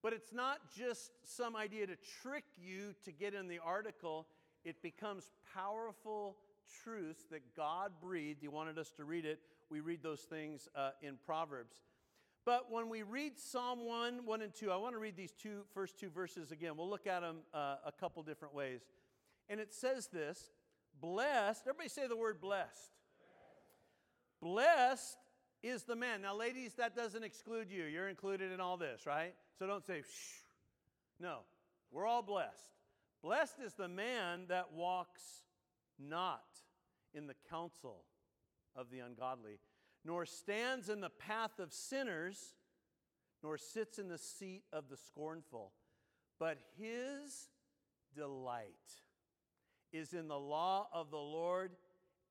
But 0.00 0.12
it's 0.12 0.32
not 0.32 0.58
just 0.76 1.10
some 1.24 1.56
idea 1.56 1.88
to 1.88 1.96
trick 2.22 2.44
you 2.56 2.94
to 3.04 3.10
get 3.10 3.34
in 3.34 3.48
the 3.48 3.58
article, 3.58 4.28
it 4.64 4.80
becomes 4.80 5.32
powerful 5.54 6.36
truths 6.84 7.24
that 7.32 7.40
God 7.56 7.90
breathed. 8.00 8.38
He 8.40 8.46
wanted 8.46 8.78
us 8.78 8.92
to 8.96 9.04
read 9.04 9.24
it. 9.24 9.40
We 9.70 9.80
read 9.80 10.02
those 10.04 10.20
things 10.20 10.68
uh, 10.76 10.90
in 11.02 11.16
Proverbs. 11.26 11.74
But 12.48 12.72
when 12.72 12.88
we 12.88 13.02
read 13.02 13.38
Psalm 13.38 13.84
1, 13.84 14.24
1 14.24 14.40
and 14.40 14.54
2, 14.54 14.70
I 14.70 14.76
want 14.76 14.94
to 14.94 14.98
read 14.98 15.18
these 15.18 15.32
two 15.32 15.64
first 15.74 16.00
two 16.00 16.08
verses 16.08 16.50
again. 16.50 16.78
We'll 16.78 16.88
look 16.88 17.06
at 17.06 17.20
them 17.20 17.40
uh, 17.52 17.74
a 17.84 17.92
couple 17.92 18.22
different 18.22 18.54
ways. 18.54 18.80
And 19.50 19.60
it 19.60 19.70
says 19.74 20.06
this 20.06 20.48
Blessed, 20.98 21.60
everybody 21.68 21.90
say 21.90 22.06
the 22.06 22.16
word 22.16 22.40
blessed. 22.40 22.96
Blessed 24.40 25.18
is 25.62 25.82
the 25.82 25.94
man. 25.94 26.22
Now, 26.22 26.34
ladies, 26.34 26.72
that 26.78 26.96
doesn't 26.96 27.22
exclude 27.22 27.70
you. 27.70 27.84
You're 27.84 28.08
included 28.08 28.50
in 28.50 28.62
all 28.62 28.78
this, 28.78 29.04
right? 29.04 29.34
So 29.58 29.66
don't 29.66 29.84
say, 29.84 30.00
shh. 30.00 30.40
No, 31.20 31.40
we're 31.92 32.06
all 32.06 32.22
blessed. 32.22 32.72
Blessed 33.22 33.56
is 33.62 33.74
the 33.74 33.88
man 33.88 34.46
that 34.48 34.72
walks 34.72 35.20
not 35.98 36.46
in 37.12 37.26
the 37.26 37.34
counsel 37.50 38.04
of 38.74 38.86
the 38.90 39.00
ungodly, 39.00 39.58
nor 40.04 40.24
stands 40.24 40.88
in 40.88 41.00
the 41.00 41.10
path 41.10 41.58
of 41.58 41.72
sinners, 41.72 42.54
nor 43.42 43.58
sits 43.58 43.98
in 43.98 44.08
the 44.08 44.18
seat 44.18 44.62
of 44.72 44.88
the 44.88 44.96
scornful. 44.96 45.72
But 46.38 46.58
his 46.78 47.48
delight 48.14 48.68
is 49.92 50.12
in 50.12 50.28
the 50.28 50.38
law 50.38 50.88
of 50.92 51.10
the 51.10 51.16
Lord, 51.16 51.72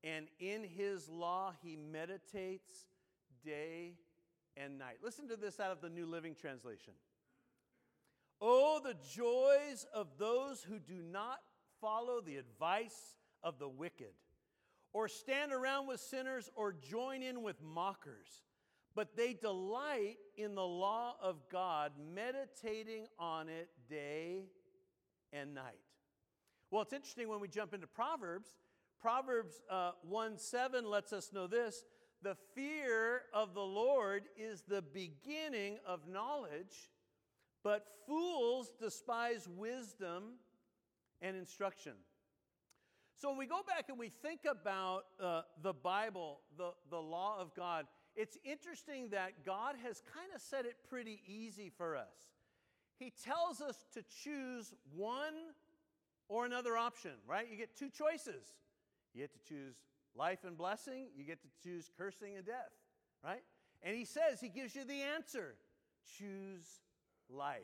and 0.04 0.28
in 0.40 0.64
his 0.64 1.10
law 1.10 1.54
he 1.62 1.76
meditates 1.76 2.86
day 3.44 3.96
and 4.56 4.78
night. 4.78 4.98
Listen 5.04 5.28
to 5.30 5.36
this 5.36 5.60
out 5.60 5.72
of 5.72 5.82
the 5.82 5.90
New 5.90 6.06
Living 6.06 6.36
Translation. 6.36 6.94
Oh, 8.40 8.80
the 8.84 8.96
joys 9.14 9.86
of 9.94 10.08
those 10.18 10.62
who 10.64 10.80
do 10.80 11.02
not 11.02 11.40
follow 11.82 12.22
the 12.22 12.38
advice 12.38 13.16
of 13.44 13.60
the 13.60 13.68
wicked, 13.68 14.14
or 14.94 15.08
stand 15.08 15.52
around 15.52 15.88
with 15.88 16.00
sinners, 16.00 16.50
or 16.56 16.74
join 16.74 17.22
in 17.22 17.44
with 17.44 17.62
mockers, 17.62 18.44
but 18.96 19.16
they 19.16 19.34
delight 19.34 20.18
in 20.38 20.56
the 20.56 20.66
law 20.66 21.16
of 21.22 21.50
God, 21.52 21.92
meditating 22.14 23.06
on 23.20 23.50
it 23.50 23.70
day 23.90 24.46
and 25.32 25.54
night. 25.54 25.80
Well, 26.72 26.82
it's 26.82 26.94
interesting 26.94 27.30
when 27.30 27.40
we 27.40 27.48
jump 27.48 27.74
into 27.74 27.88
Proverbs. 27.88 28.50
Proverbs 29.00 29.62
uh, 29.70 29.92
1 30.02 30.38
7 30.38 30.90
lets 30.90 31.14
us 31.14 31.32
know 31.32 31.48
this 31.48 31.84
the 32.24 32.36
fear 32.56 33.22
of 33.34 33.54
the 33.54 33.62
Lord 33.62 34.24
is 34.36 34.64
the 34.68 34.82
beginning 34.82 35.78
of 35.86 36.08
knowledge, 36.08 36.90
but 37.64 37.86
fools 38.08 38.74
despise 38.80 39.48
wisdom 39.48 40.24
and 41.22 41.38
instruction. 41.38 41.94
So 43.20 43.30
when 43.30 43.40
we 43.40 43.48
go 43.48 43.62
back 43.66 43.86
and 43.90 43.98
we 43.98 44.10
think 44.22 44.42
about 44.50 45.06
uh, 45.20 45.42
the 45.64 45.74
Bible, 45.74 46.42
the, 46.56 46.70
the 46.92 47.00
law 47.00 47.38
of 47.40 47.56
God, 47.56 47.88
it's 48.16 48.38
interesting 48.46 49.10
that 49.10 49.44
God 49.44 49.76
has 49.84 50.04
kind 50.14 50.28
of 50.36 50.42
set 50.42 50.66
it 50.66 50.76
pretty 50.88 51.22
easy 51.26 51.72
for 51.76 51.98
us. 51.98 52.14
He 53.00 53.12
tells 53.24 53.60
us 53.60 53.86
to 53.96 54.04
choose 54.24 54.76
one 54.96 55.34
or 56.30 56.46
another 56.46 56.78
option, 56.78 57.12
right? 57.28 57.48
You 57.50 57.58
get 57.58 57.76
two 57.76 57.90
choices. 57.90 58.46
You 59.16 59.22
get 59.22 59.34
to 59.34 59.40
choose 59.50 59.76
life 60.16 60.44
and 60.46 60.56
blessing, 60.56 61.08
you 61.16 61.24
get 61.24 61.42
to 61.42 61.48
choose 61.64 61.90
cursing 61.98 62.36
and 62.36 62.46
death, 62.46 62.72
right? 63.24 63.44
And 63.82 63.96
he 63.96 64.06
says, 64.06 64.40
he 64.42 64.50
gives 64.50 64.76
you 64.76 64.84
the 64.84 65.02
answer 65.02 65.56
choose 66.18 66.66
life. 67.30 67.58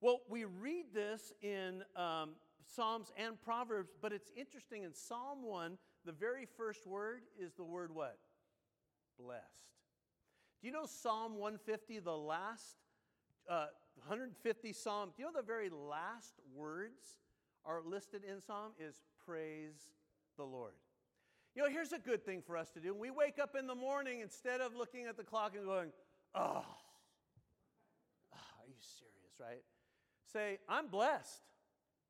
Well, 0.00 0.20
we 0.28 0.44
read 0.44 0.86
this 0.92 1.32
in 1.40 1.82
um, 1.96 2.30
Psalms 2.66 3.12
and 3.16 3.40
Proverbs, 3.40 3.94
but 4.00 4.12
it's 4.12 4.30
interesting. 4.36 4.82
In 4.82 4.94
Psalm 4.94 5.42
1, 5.42 5.78
the 6.04 6.12
very 6.12 6.46
first 6.56 6.86
word 6.86 7.22
is 7.38 7.52
the 7.54 7.64
word 7.64 7.94
what? 7.94 8.18
Blessed. 9.18 9.42
Do 10.60 10.68
you 10.68 10.72
know 10.72 10.86
Psalm 10.86 11.32
150, 11.32 11.98
the 12.00 12.16
last 12.16 12.76
uh, 13.48 13.66
150 14.06 14.72
Psalm? 14.72 15.10
Do 15.16 15.22
you 15.22 15.26
know 15.26 15.40
the 15.40 15.46
very 15.46 15.70
last 15.70 16.34
words 16.54 17.18
are 17.64 17.80
listed 17.84 18.22
in 18.24 18.40
Psalm 18.40 18.72
is 18.78 19.00
praise 19.26 19.90
the 20.36 20.44
Lord. 20.44 20.72
You 21.54 21.62
know, 21.62 21.68
here's 21.68 21.92
a 21.92 21.98
good 21.98 22.24
thing 22.24 22.42
for 22.44 22.56
us 22.56 22.70
to 22.70 22.80
do. 22.80 22.94
We 22.94 23.10
wake 23.10 23.38
up 23.40 23.54
in 23.58 23.66
the 23.66 23.74
morning 23.74 24.20
instead 24.20 24.60
of 24.60 24.74
looking 24.74 25.06
at 25.06 25.16
the 25.16 25.22
clock 25.22 25.52
and 25.56 25.64
going, 25.64 25.92
oh, 26.34 26.40
oh 26.40 26.64
are 28.34 28.66
you 28.66 28.74
serious, 28.80 29.34
right? 29.40 29.62
Say, 30.32 30.58
I'm 30.68 30.88
blessed, 30.88 31.42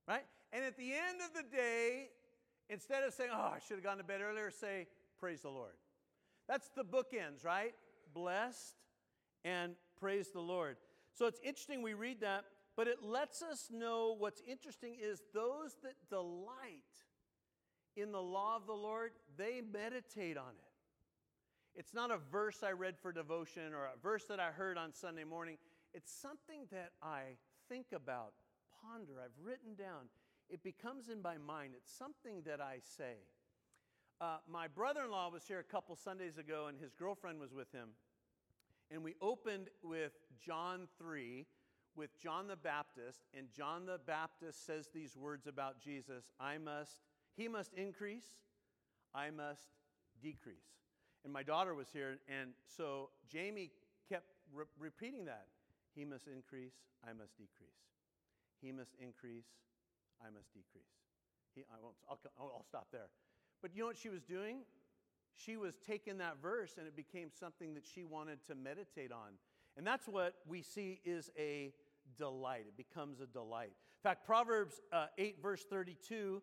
right? 0.08 0.24
And 0.54 0.64
at 0.64 0.76
the 0.76 0.92
end 0.92 1.18
of 1.20 1.34
the 1.34 1.42
day, 1.54 2.10
instead 2.70 3.02
of 3.02 3.12
saying, 3.12 3.30
oh, 3.34 3.52
I 3.54 3.58
should 3.58 3.74
have 3.74 3.84
gone 3.84 3.98
to 3.98 4.04
bed 4.04 4.20
earlier, 4.22 4.52
say, 4.52 4.86
praise 5.18 5.42
the 5.42 5.50
Lord. 5.50 5.74
That's 6.48 6.70
the 6.76 6.84
bookends, 6.84 7.44
right? 7.44 7.74
Blessed 8.14 8.76
and 9.44 9.72
praise 9.98 10.28
the 10.32 10.40
Lord. 10.40 10.76
So 11.12 11.26
it's 11.26 11.40
interesting 11.42 11.82
we 11.82 11.94
read 11.94 12.20
that, 12.20 12.44
but 12.76 12.86
it 12.86 13.02
lets 13.02 13.42
us 13.42 13.68
know 13.72 14.14
what's 14.16 14.40
interesting 14.48 14.94
is 15.02 15.22
those 15.34 15.74
that 15.82 15.94
delight 16.08 16.84
in 17.96 18.12
the 18.12 18.22
law 18.22 18.56
of 18.56 18.66
the 18.66 18.72
Lord, 18.72 19.10
they 19.36 19.60
meditate 19.60 20.36
on 20.36 20.50
it. 20.50 21.78
It's 21.78 21.94
not 21.94 22.12
a 22.12 22.18
verse 22.30 22.62
I 22.62 22.70
read 22.70 22.96
for 22.96 23.12
devotion 23.12 23.74
or 23.74 23.86
a 23.86 23.98
verse 24.00 24.24
that 24.28 24.38
I 24.38 24.52
heard 24.52 24.78
on 24.78 24.92
Sunday 24.92 25.24
morning. 25.24 25.56
It's 25.92 26.12
something 26.12 26.66
that 26.70 26.90
I 27.02 27.38
think 27.68 27.86
about, 27.92 28.34
ponder, 28.80 29.14
I've 29.20 29.44
written 29.44 29.74
down. 29.76 30.06
It 30.48 30.62
becomes 30.62 31.08
in 31.08 31.22
my 31.22 31.38
mind. 31.38 31.74
It's 31.76 31.92
something 31.92 32.42
that 32.46 32.60
I 32.60 32.78
say. 32.96 33.16
Uh, 34.20 34.36
my 34.48 34.68
brother 34.68 35.02
in 35.04 35.10
law 35.10 35.30
was 35.30 35.44
here 35.46 35.58
a 35.58 35.64
couple 35.64 35.96
Sundays 35.96 36.38
ago, 36.38 36.66
and 36.68 36.78
his 36.78 36.94
girlfriend 36.94 37.40
was 37.40 37.52
with 37.52 37.72
him. 37.72 37.90
And 38.90 39.02
we 39.02 39.14
opened 39.20 39.68
with 39.82 40.12
John 40.44 40.86
3 40.98 41.46
with 41.96 42.20
John 42.20 42.46
the 42.48 42.56
Baptist. 42.56 43.20
And 43.36 43.48
John 43.52 43.86
the 43.86 43.98
Baptist 44.06 44.66
says 44.66 44.88
these 44.92 45.16
words 45.16 45.46
about 45.46 45.80
Jesus 45.80 46.24
I 46.38 46.58
must 46.58 46.98
he 47.36 47.48
must 47.48 47.74
increase, 47.74 48.26
I 49.12 49.30
must 49.30 49.66
decrease. 50.22 50.70
And 51.24 51.32
my 51.32 51.42
daughter 51.42 51.74
was 51.74 51.88
here, 51.92 52.18
and 52.28 52.50
so 52.76 53.10
Jamie 53.28 53.70
kept 54.08 54.26
re- 54.52 54.64
repeating 54.78 55.24
that. 55.24 55.46
He 55.94 56.04
must 56.04 56.28
increase, 56.28 56.74
I 57.02 57.12
must 57.12 57.36
decrease. 57.36 57.74
He 58.60 58.70
must 58.70 58.92
increase, 59.00 59.46
I 60.20 60.30
must 60.30 60.52
decrease. 60.52 60.92
He, 61.54 61.62
I 61.62 61.80
won't, 61.82 61.94
I'll, 62.08 62.18
I'll 62.38 62.64
stop 62.68 62.88
there. 62.92 63.08
But 63.62 63.74
you 63.74 63.82
know 63.82 63.86
what 63.86 63.96
she 63.96 64.08
was 64.08 64.22
doing? 64.22 64.58
She 65.34 65.56
was 65.56 65.74
taking 65.86 66.18
that 66.18 66.40
verse 66.42 66.74
and 66.78 66.86
it 66.86 66.96
became 66.96 67.28
something 67.30 67.74
that 67.74 67.84
she 67.86 68.04
wanted 68.04 68.38
to 68.46 68.54
meditate 68.54 69.12
on. 69.12 69.38
And 69.76 69.86
that's 69.86 70.06
what 70.06 70.34
we 70.46 70.62
see 70.62 71.00
is 71.04 71.30
a 71.38 71.72
delight. 72.16 72.66
It 72.68 72.76
becomes 72.76 73.20
a 73.20 73.26
delight. 73.26 73.72
In 73.72 74.10
fact, 74.10 74.26
Proverbs 74.26 74.80
uh, 74.92 75.06
8, 75.18 75.36
verse 75.42 75.64
32 75.68 76.42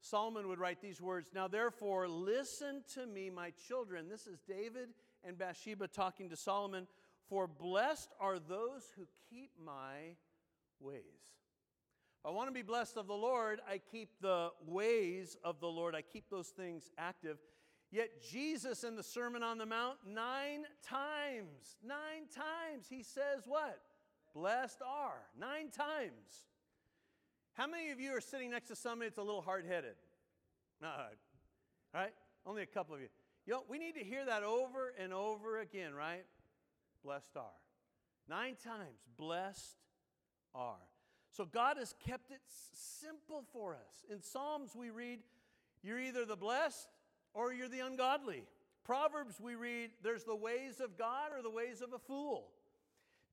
Solomon 0.00 0.48
would 0.48 0.58
write 0.58 0.80
these 0.80 1.00
words 1.00 1.30
Now, 1.34 1.48
therefore, 1.48 2.08
listen 2.08 2.82
to 2.94 3.06
me, 3.06 3.30
my 3.30 3.52
children. 3.66 4.08
This 4.08 4.26
is 4.26 4.38
David 4.46 4.90
and 5.24 5.38
Bathsheba 5.38 5.88
talking 5.88 6.30
to 6.30 6.36
Solomon. 6.36 6.86
For 7.28 7.46
blessed 7.46 8.10
are 8.20 8.38
those 8.38 8.84
who 8.96 9.06
keep 9.30 9.50
my 9.64 10.16
ways. 10.78 11.02
I 12.26 12.30
want 12.30 12.48
to 12.48 12.52
be 12.52 12.62
blessed 12.62 12.96
of 12.96 13.06
the 13.06 13.14
Lord. 13.14 13.60
I 13.70 13.78
keep 13.78 14.08
the 14.20 14.50
ways 14.66 15.36
of 15.44 15.60
the 15.60 15.68
Lord. 15.68 15.94
I 15.94 16.02
keep 16.02 16.28
those 16.28 16.48
things 16.48 16.90
active. 16.98 17.38
Yet 17.92 18.20
Jesus 18.20 18.82
in 18.82 18.96
the 18.96 19.02
Sermon 19.04 19.44
on 19.44 19.58
the 19.58 19.66
Mount, 19.66 19.98
nine 20.04 20.64
times, 20.82 21.76
nine 21.86 22.26
times, 22.34 22.86
he 22.90 23.04
says 23.04 23.44
what? 23.46 23.80
Blessed 24.34 24.82
are. 24.84 25.22
Nine 25.38 25.70
times. 25.70 26.46
How 27.54 27.68
many 27.68 27.90
of 27.90 28.00
you 28.00 28.10
are 28.10 28.20
sitting 28.20 28.50
next 28.50 28.66
to 28.68 28.76
somebody 28.76 29.08
that's 29.08 29.18
a 29.18 29.22
little 29.22 29.40
hard 29.40 29.64
headed? 29.64 29.94
All 30.82 30.90
right? 31.94 32.12
Only 32.44 32.62
a 32.62 32.66
couple 32.66 32.96
of 32.96 33.00
you. 33.00 33.08
You 33.46 33.52
know, 33.52 33.62
we 33.68 33.78
need 33.78 33.94
to 33.94 34.04
hear 34.04 34.24
that 34.24 34.42
over 34.42 34.92
and 34.98 35.12
over 35.12 35.60
again, 35.60 35.94
right? 35.94 36.24
Blessed 37.04 37.36
are. 37.36 37.44
Nine 38.28 38.56
times, 38.56 38.98
blessed 39.16 39.76
are. 40.56 40.74
So 41.36 41.44
God 41.44 41.76
has 41.76 41.94
kept 42.06 42.30
it 42.30 42.40
simple 42.48 43.44
for 43.52 43.74
us. 43.74 44.06
In 44.10 44.22
Psalms, 44.22 44.70
we 44.74 44.88
read, 44.88 45.18
You're 45.82 46.00
either 46.00 46.24
the 46.24 46.36
blessed 46.36 46.88
or 47.34 47.52
you're 47.52 47.68
the 47.68 47.80
ungodly. 47.80 48.44
Proverbs, 48.84 49.38
we 49.38 49.54
read, 49.54 49.90
There's 50.02 50.24
the 50.24 50.34
ways 50.34 50.80
of 50.80 50.96
God 50.96 51.32
or 51.36 51.42
the 51.42 51.50
ways 51.50 51.82
of 51.82 51.92
a 51.92 51.98
fool. 51.98 52.48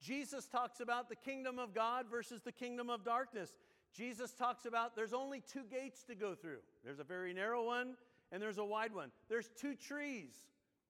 Jesus 0.01 0.48
talks 0.48 0.81
about 0.81 1.07
the 1.07 1.15
kingdom 1.15 1.57
of 1.57 1.74
God 1.74 2.07
versus 2.12 2.41
the 2.41 2.51
kingdom 2.51 2.89
of 2.89 3.05
darkness. 3.05 3.53
Jesus 3.93 4.33
talks 4.33 4.65
about 4.65 4.98
there's 4.98 5.13
only 5.13 5.39
two 5.39 5.63
gates 5.72 6.03
to 6.05 6.15
go 6.15 6.33
through 6.33 6.57
there's 6.83 7.00
a 7.00 7.03
very 7.03 7.31
narrow 7.31 7.63
one 7.63 7.95
and 8.31 8.41
there's 8.41 8.57
a 8.57 8.65
wide 8.65 8.93
one. 8.93 9.12
There's 9.29 9.50
two 9.55 9.75
trees, 9.75 10.33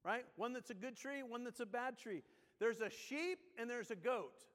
right? 0.03 0.25
One 0.35 0.51
that's 0.53 0.71
a 0.71 0.73
good 0.73 0.95
tree, 0.95 1.21
one 1.21 1.43
that's 1.43 1.59
a 1.59 1.65
bad 1.65 1.99
tree. 1.99 2.23
There's 2.59 2.81
a 2.81 2.89
sheep 2.89 3.37
and 3.59 3.69
there's 3.69 3.91
a 3.91 3.95
goat. 3.95 4.45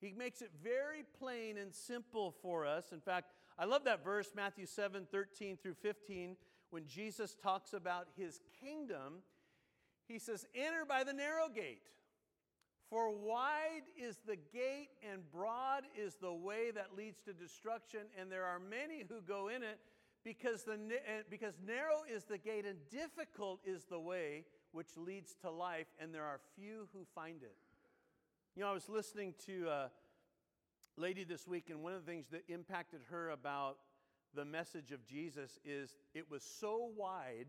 He 0.00 0.12
makes 0.12 0.42
it 0.42 0.50
very 0.62 1.04
plain 1.18 1.58
and 1.58 1.74
simple 1.74 2.34
for 2.42 2.66
us. 2.66 2.92
In 2.92 3.00
fact, 3.00 3.32
I 3.58 3.64
love 3.64 3.84
that 3.84 4.04
verse, 4.04 4.32
Matthew 4.34 4.66
7 4.66 5.06
13 5.10 5.56
through 5.56 5.74
15, 5.74 6.36
when 6.70 6.86
Jesus 6.86 7.34
talks 7.34 7.72
about 7.72 8.08
his 8.16 8.40
kingdom. 8.60 9.22
He 10.06 10.18
says, 10.18 10.46
Enter 10.54 10.84
by 10.86 11.04
the 11.04 11.12
narrow 11.12 11.48
gate. 11.48 11.82
For 12.90 13.10
wide 13.10 13.82
is 14.00 14.18
the 14.26 14.36
gate 14.36 14.90
and 15.12 15.20
broad 15.32 15.82
is 15.98 16.14
the 16.20 16.32
way 16.32 16.70
that 16.70 16.96
leads 16.96 17.20
to 17.22 17.32
destruction, 17.32 18.02
and 18.18 18.30
there 18.30 18.44
are 18.44 18.60
many 18.60 19.04
who 19.08 19.20
go 19.22 19.48
in 19.48 19.64
it 19.64 19.80
because, 20.22 20.62
the, 20.62 20.74
eh, 20.74 21.22
because 21.28 21.54
narrow 21.66 22.02
is 22.08 22.24
the 22.24 22.38
gate 22.38 22.64
and 22.64 22.78
difficult 22.90 23.60
is 23.64 23.84
the 23.84 23.98
way 23.98 24.44
which 24.70 24.96
leads 24.96 25.34
to 25.42 25.50
life, 25.50 25.86
and 25.98 26.14
there 26.14 26.24
are 26.24 26.38
few 26.54 26.88
who 26.92 27.04
find 27.14 27.42
it. 27.42 27.56
You 28.56 28.62
know, 28.62 28.70
I 28.70 28.72
was 28.72 28.88
listening 28.88 29.34
to 29.44 29.68
a 29.68 29.90
lady 30.96 31.24
this 31.24 31.46
week, 31.46 31.68
and 31.68 31.82
one 31.82 31.92
of 31.92 32.06
the 32.06 32.10
things 32.10 32.28
that 32.32 32.44
impacted 32.48 33.00
her 33.10 33.28
about 33.28 33.76
the 34.34 34.46
message 34.46 34.92
of 34.92 35.04
Jesus 35.04 35.58
is 35.62 35.94
it 36.14 36.30
was 36.30 36.42
so 36.42 36.90
wide 36.96 37.48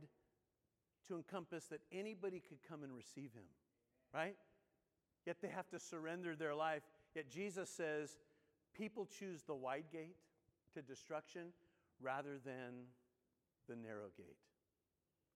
to 1.07 1.15
encompass 1.15 1.67
that 1.67 1.79
anybody 1.93 2.41
could 2.41 2.57
come 2.67 2.83
and 2.83 2.93
receive 2.93 3.31
him, 3.31 3.45
right? 4.13 4.35
Yet 5.25 5.37
they 5.41 5.47
have 5.47 5.69
to 5.69 5.79
surrender 5.79 6.35
their 6.35 6.53
life. 6.53 6.83
Yet 7.15 7.29
Jesus 7.29 7.69
says 7.69 8.17
people 8.77 9.05
choose 9.05 9.43
the 9.43 9.55
wide 9.55 9.85
gate 9.89 10.17
to 10.73 10.81
destruction 10.81 11.53
rather 12.01 12.37
than 12.43 12.83
the 13.69 13.77
narrow 13.77 14.09
gate, 14.17 14.35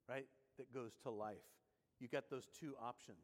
right? 0.09 0.27
That 0.57 0.73
goes 0.73 0.97
to 1.03 1.09
life. 1.09 1.37
You 2.01 2.09
got 2.09 2.29
those 2.29 2.49
two 2.59 2.73
options. 2.77 3.23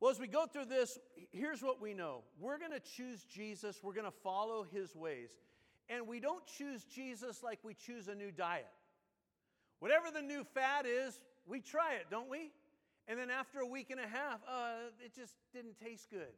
Well, 0.00 0.10
as 0.10 0.18
we 0.18 0.28
go 0.28 0.46
through 0.46 0.64
this, 0.64 0.98
here's 1.30 1.62
what 1.62 1.80
we 1.80 1.92
know 1.92 2.22
we're 2.40 2.58
going 2.58 2.72
to 2.72 2.80
choose 2.80 3.24
Jesus, 3.24 3.80
we're 3.82 3.92
going 3.92 4.06
to 4.06 4.18
follow 4.22 4.66
his 4.72 4.96
ways. 4.96 5.30
And 5.88 6.06
we 6.06 6.20
don't 6.20 6.46
choose 6.46 6.84
Jesus 6.84 7.42
like 7.42 7.58
we 7.64 7.74
choose 7.74 8.06
a 8.06 8.14
new 8.14 8.30
diet. 8.30 8.68
Whatever 9.80 10.10
the 10.12 10.22
new 10.22 10.44
fad 10.44 10.86
is, 10.86 11.20
we 11.46 11.60
try 11.60 11.94
it, 11.94 12.06
don't 12.10 12.30
we? 12.30 12.52
And 13.08 13.18
then 13.18 13.28
after 13.28 13.58
a 13.58 13.66
week 13.66 13.90
and 13.90 13.98
a 13.98 14.06
half, 14.06 14.40
uh, 14.48 14.90
it 15.04 15.14
just 15.14 15.34
didn't 15.52 15.80
taste 15.80 16.08
good. 16.10 16.32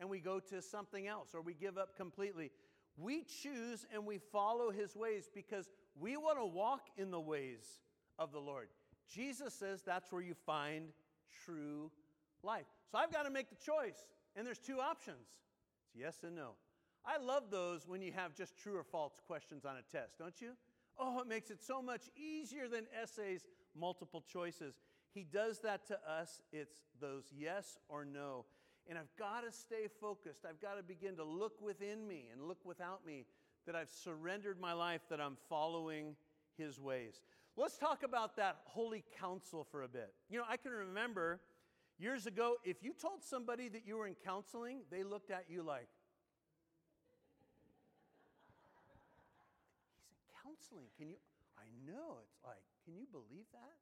And 0.00 0.10
we 0.10 0.18
go 0.18 0.40
to 0.40 0.60
something 0.60 1.06
else 1.06 1.28
or 1.32 1.40
we 1.40 1.54
give 1.54 1.78
up 1.78 1.96
completely. 1.96 2.50
We 2.96 3.22
choose 3.22 3.86
and 3.94 4.04
we 4.04 4.18
follow 4.32 4.72
his 4.72 4.96
ways 4.96 5.28
because 5.32 5.70
we 5.98 6.16
want 6.16 6.38
to 6.38 6.46
walk 6.46 6.88
in 6.96 7.12
the 7.12 7.20
ways 7.20 7.64
of 8.18 8.32
the 8.32 8.40
Lord. 8.40 8.68
Jesus 9.08 9.54
says 9.54 9.82
that's 9.82 10.10
where 10.10 10.22
you 10.22 10.34
find 10.44 10.88
true 11.44 11.92
life. 12.42 12.66
So 12.90 12.98
I've 12.98 13.12
got 13.12 13.24
to 13.24 13.30
make 13.30 13.50
the 13.50 13.56
choice. 13.56 14.06
And 14.36 14.46
there's 14.46 14.58
two 14.58 14.78
options 14.80 15.26
it's 15.86 15.96
yes 15.96 16.18
and 16.24 16.36
no. 16.36 16.50
I 17.04 17.22
love 17.22 17.44
those 17.50 17.86
when 17.86 18.02
you 18.02 18.12
have 18.12 18.34
just 18.34 18.56
true 18.56 18.76
or 18.76 18.84
false 18.84 19.20
questions 19.26 19.64
on 19.64 19.76
a 19.76 19.82
test, 19.82 20.18
don't 20.18 20.40
you? 20.40 20.50
Oh, 20.98 21.20
it 21.20 21.28
makes 21.28 21.50
it 21.50 21.62
so 21.62 21.80
much 21.80 22.02
easier 22.16 22.68
than 22.68 22.86
essays, 23.00 23.46
multiple 23.78 24.22
choices. 24.30 24.80
He 25.14 25.24
does 25.24 25.60
that 25.60 25.86
to 25.86 25.98
us. 26.08 26.42
It's 26.52 26.82
those 27.00 27.24
yes 27.34 27.78
or 27.88 28.04
no. 28.04 28.44
And 28.88 28.98
I've 28.98 29.14
got 29.18 29.44
to 29.44 29.52
stay 29.52 29.86
focused. 30.00 30.44
I've 30.48 30.60
got 30.60 30.76
to 30.76 30.82
begin 30.82 31.16
to 31.16 31.24
look 31.24 31.60
within 31.60 32.06
me 32.06 32.26
and 32.32 32.46
look 32.46 32.64
without 32.64 33.06
me 33.06 33.24
that 33.66 33.76
I've 33.76 33.90
surrendered 33.90 34.60
my 34.60 34.72
life, 34.72 35.02
that 35.10 35.20
I'm 35.20 35.36
following 35.48 36.16
His 36.56 36.80
ways. 36.80 37.20
Let's 37.56 37.76
talk 37.76 38.02
about 38.02 38.36
that 38.36 38.58
holy 38.64 39.04
counsel 39.20 39.66
for 39.70 39.82
a 39.82 39.88
bit. 39.88 40.12
You 40.30 40.38
know, 40.38 40.44
I 40.48 40.56
can 40.56 40.72
remember 40.72 41.40
years 41.98 42.26
ago, 42.26 42.56
if 42.64 42.82
you 42.82 42.92
told 42.92 43.22
somebody 43.22 43.68
that 43.68 43.86
you 43.86 43.96
were 43.96 44.06
in 44.06 44.14
counseling, 44.24 44.80
they 44.90 45.02
looked 45.02 45.30
at 45.30 45.44
you 45.48 45.62
like, 45.62 45.88
He's 49.96 50.06
in 50.10 50.18
counseling. 50.42 50.86
Can 50.96 51.08
you? 51.08 51.16
I 51.58 51.66
know. 51.90 52.18
It's 52.22 52.44
like, 52.44 52.62
can 52.84 52.96
you 52.96 53.06
believe 53.10 53.46
that? 53.52 53.76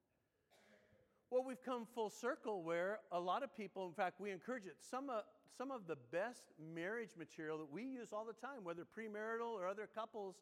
Well, 1.31 1.45
we've 1.45 1.63
come 1.63 1.87
full 1.93 2.11
circle 2.11 2.63
where 2.63 3.01
a 3.11 3.19
lot 3.19 3.43
of 3.43 3.55
people, 3.57 3.87
in 3.87 3.93
fact, 3.93 4.21
we 4.21 4.31
encourage 4.31 4.67
it. 4.67 4.77
Some, 4.79 5.11
uh, 5.11 5.21
some 5.59 5.73
of 5.73 5.89
the 5.89 5.97
best 6.13 6.45
marriage 6.73 7.11
material 7.19 7.59
that 7.59 7.73
we 7.73 7.83
use 7.83 8.13
all 8.13 8.25
the 8.25 8.33
time, 8.33 8.63
whether 8.63 8.85
premarital 8.85 9.49
or 9.49 9.67
other 9.67 9.89
couples, 9.93 10.37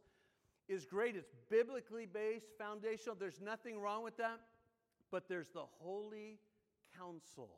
is 0.68 0.84
great. 0.84 1.16
It's 1.16 1.32
biblically 1.50 2.06
based, 2.06 2.46
foundational. 2.58 3.16
There's 3.18 3.40
nothing 3.40 3.80
wrong 3.80 4.04
with 4.04 4.16
that. 4.18 4.40
But 5.10 5.28
there's 5.28 5.48
the 5.48 5.64
holy 5.80 6.38
counsel 6.98 7.50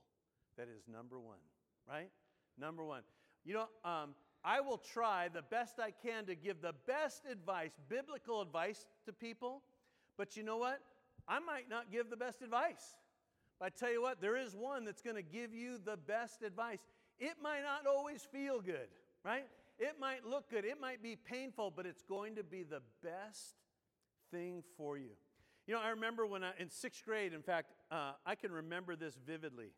that 0.57 0.69
is 0.69 0.83
number 0.91 1.19
one, 1.19 1.39
right? 1.89 2.11
Number 2.59 2.85
one. 2.85 3.03
You 3.45 3.55
know, 3.55 3.67
um, 3.85 4.15
I 4.45 4.61
will 4.61 4.79
try 4.79 5.29
the 5.29 5.43
best 5.43 5.79
I 5.79 5.91
can 5.91 6.27
to 6.27 6.35
give 6.35 6.63
the 6.63 6.75
best 6.87 7.23
advice, 7.31 7.73
biblical 7.89 8.41
advice 8.41 8.87
to 9.05 9.13
people. 9.13 9.63
But 10.17 10.37
you 10.37 10.43
know 10.43 10.57
what? 10.57 10.81
I 11.29 11.39
might 11.41 11.69
not 11.69 11.91
give 11.91 12.11
the 12.11 12.17
best 12.17 12.43
advice. 12.43 12.97
But 13.59 13.67
I 13.67 13.69
tell 13.71 13.93
you 13.93 14.03
what, 14.03 14.21
there 14.21 14.37
is 14.37 14.55
one 14.55 14.85
that's 14.85 15.03
going 15.03 15.17
to 15.17 15.23
give 15.23 15.55
you 15.55 15.79
the 15.85 15.97
best 15.97 16.43
advice. 16.43 16.81
It 17.19 17.35
might 17.43 17.63
not 17.63 17.87
always 17.87 18.23
feel 18.23 18.61
good, 18.61 18.89
right? 19.25 19.47
It 19.79 19.97
might 20.01 20.25
look 20.25 20.51
good, 20.51 20.65
it 20.65 20.81
might 20.81 21.03
be 21.03 21.17
painful, 21.17 21.73
but 21.75 21.87
it's 21.87 22.03
going 22.03 22.37
to 22.37 22.45
be 22.45 22.63
the 22.63 22.81
best 23.03 23.57
thing 24.31 24.63
for 24.77 24.97
you. 24.97 25.11
You 25.67 25.75
know, 25.75 25.81
I 25.81 25.91
remember 25.91 26.27
when 26.27 26.45
I, 26.45 26.53
in 26.59 26.71
sixth 26.71 27.05
grade, 27.05 27.33
in 27.33 27.43
fact, 27.43 27.73
uh, 27.91 28.13
I 28.25 28.37
can 28.37 28.53
remember 28.53 28.95
this 28.97 29.19
vividly. 29.27 29.73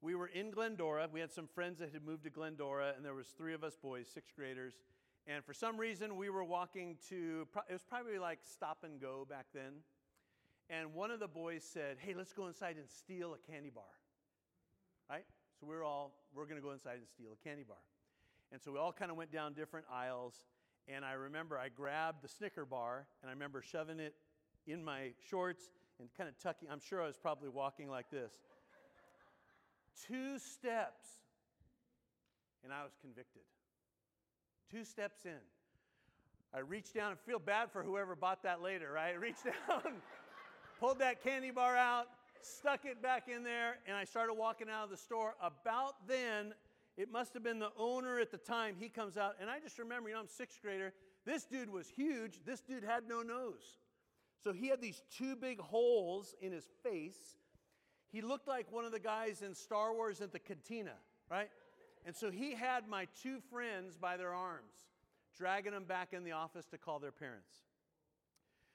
We 0.00 0.14
were 0.14 0.28
in 0.28 0.50
Glendora. 0.50 1.08
We 1.12 1.20
had 1.20 1.32
some 1.32 1.46
friends 1.46 1.78
that 1.80 1.92
had 1.92 2.04
moved 2.04 2.24
to 2.24 2.30
Glendora, 2.30 2.92
and 2.96 3.04
there 3.04 3.14
was 3.14 3.28
three 3.28 3.54
of 3.54 3.64
us 3.64 3.76
boys, 3.76 4.08
sixth 4.12 4.34
graders. 4.36 4.74
And 5.26 5.44
for 5.44 5.52
some 5.52 5.76
reason, 5.76 6.16
we 6.16 6.30
were 6.30 6.44
walking 6.44 6.96
to, 7.10 7.46
it 7.68 7.72
was 7.72 7.82
probably 7.82 8.18
like 8.18 8.38
stop 8.42 8.78
and 8.84 9.00
go 9.00 9.26
back 9.28 9.46
then 9.52 9.82
and 10.70 10.92
one 10.92 11.10
of 11.10 11.20
the 11.20 11.28
boys 11.28 11.64
said, 11.64 11.96
Hey, 11.98 12.14
let's 12.14 12.32
go 12.32 12.46
inside 12.46 12.76
and 12.76 12.88
steal 12.88 13.34
a 13.34 13.50
candy 13.50 13.70
bar. 13.70 13.84
Right? 15.08 15.24
So 15.58 15.66
we 15.66 15.74
are 15.74 15.84
all, 15.84 16.12
we're 16.34 16.44
going 16.44 16.60
to 16.60 16.62
go 16.62 16.72
inside 16.72 16.96
and 16.98 17.08
steal 17.08 17.30
a 17.32 17.48
candy 17.48 17.64
bar. 17.66 17.78
And 18.52 18.60
so 18.60 18.72
we 18.72 18.78
all 18.78 18.92
kind 18.92 19.10
of 19.10 19.16
went 19.16 19.32
down 19.32 19.54
different 19.54 19.86
aisles. 19.90 20.42
And 20.86 21.04
I 21.04 21.12
remember 21.12 21.58
I 21.58 21.68
grabbed 21.68 22.22
the 22.22 22.28
Snicker 22.28 22.64
bar 22.64 23.06
and 23.22 23.30
I 23.30 23.32
remember 23.32 23.62
shoving 23.62 23.98
it 23.98 24.14
in 24.66 24.84
my 24.84 25.12
shorts 25.30 25.64
and 25.98 26.08
kind 26.16 26.28
of 26.28 26.38
tucking. 26.38 26.68
I'm 26.70 26.80
sure 26.80 27.02
I 27.02 27.06
was 27.06 27.16
probably 27.16 27.48
walking 27.48 27.88
like 27.88 28.10
this. 28.10 28.32
Two 30.06 30.38
steps, 30.38 31.04
and 32.62 32.72
I 32.72 32.82
was 32.82 32.92
convicted. 33.00 33.42
Two 34.70 34.84
steps 34.84 35.24
in. 35.24 35.40
I 36.54 36.60
reached 36.60 36.94
down 36.94 37.10
and 37.10 37.20
feel 37.20 37.38
bad 37.38 37.70
for 37.70 37.82
whoever 37.82 38.14
bought 38.14 38.42
that 38.44 38.62
later, 38.62 38.92
right? 38.92 39.14
I 39.14 39.16
reached 39.18 39.44
down 39.44 40.00
pulled 40.78 41.00
that 41.00 41.22
candy 41.22 41.50
bar 41.50 41.76
out, 41.76 42.06
stuck 42.40 42.84
it 42.84 43.02
back 43.02 43.28
in 43.28 43.42
there, 43.42 43.78
and 43.86 43.96
I 43.96 44.04
started 44.04 44.34
walking 44.34 44.68
out 44.70 44.84
of 44.84 44.90
the 44.90 44.96
store. 44.96 45.34
About 45.42 46.06
then, 46.06 46.54
it 46.96 47.10
must 47.10 47.34
have 47.34 47.42
been 47.42 47.58
the 47.58 47.72
owner 47.76 48.20
at 48.20 48.30
the 48.30 48.38
time. 48.38 48.76
He 48.78 48.88
comes 48.88 49.16
out, 49.16 49.36
and 49.40 49.50
I 49.50 49.58
just 49.60 49.78
remember, 49.78 50.08
you 50.08 50.14
know, 50.14 50.20
I'm 50.20 50.28
sixth 50.28 50.60
grader. 50.62 50.92
This 51.24 51.44
dude 51.44 51.70
was 51.70 51.88
huge. 51.88 52.40
This 52.44 52.60
dude 52.60 52.84
had 52.84 53.08
no 53.08 53.22
nose. 53.22 53.78
So 54.42 54.52
he 54.52 54.68
had 54.68 54.80
these 54.80 55.02
two 55.10 55.34
big 55.34 55.60
holes 55.60 56.34
in 56.40 56.52
his 56.52 56.68
face. 56.84 57.36
He 58.10 58.22
looked 58.22 58.48
like 58.48 58.72
one 58.72 58.84
of 58.84 58.92
the 58.92 59.00
guys 59.00 59.42
in 59.42 59.54
Star 59.54 59.92
Wars 59.92 60.20
at 60.20 60.32
the 60.32 60.38
cantina, 60.38 60.94
right? 61.30 61.50
And 62.06 62.16
so 62.16 62.30
he 62.30 62.54
had 62.54 62.88
my 62.88 63.06
two 63.22 63.40
friends 63.50 63.96
by 63.96 64.16
their 64.16 64.32
arms, 64.32 64.72
dragging 65.36 65.72
them 65.72 65.84
back 65.84 66.12
in 66.12 66.24
the 66.24 66.32
office 66.32 66.66
to 66.66 66.78
call 66.78 66.98
their 66.98 67.12
parents. 67.12 67.54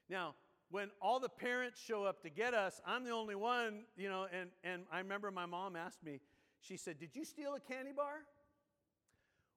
Now, 0.10 0.36
when 0.69 0.89
all 1.02 1.19
the 1.19 1.30
parents 1.30 1.82
show 1.82 2.04
up 2.04 2.22
to 2.24 2.30
get 2.30 2.54
us, 2.54 2.82
I'm 2.86 3.04
the 3.04 3.12
only 3.12 3.36
one, 3.36 3.86
you 3.98 4.10
know, 4.10 4.28
and, 4.32 4.50
and 4.63 4.84
I 4.91 5.00
remember 5.00 5.32
my 5.32 5.46
mom 5.46 5.76
asked 5.76 6.04
me, 6.04 6.19
she 6.62 6.78
said, 6.78 7.00
Did 7.00 7.15
you 7.15 7.26
steal 7.26 7.56
a 7.56 7.60
candy 7.60 7.91
bar? 7.91 8.22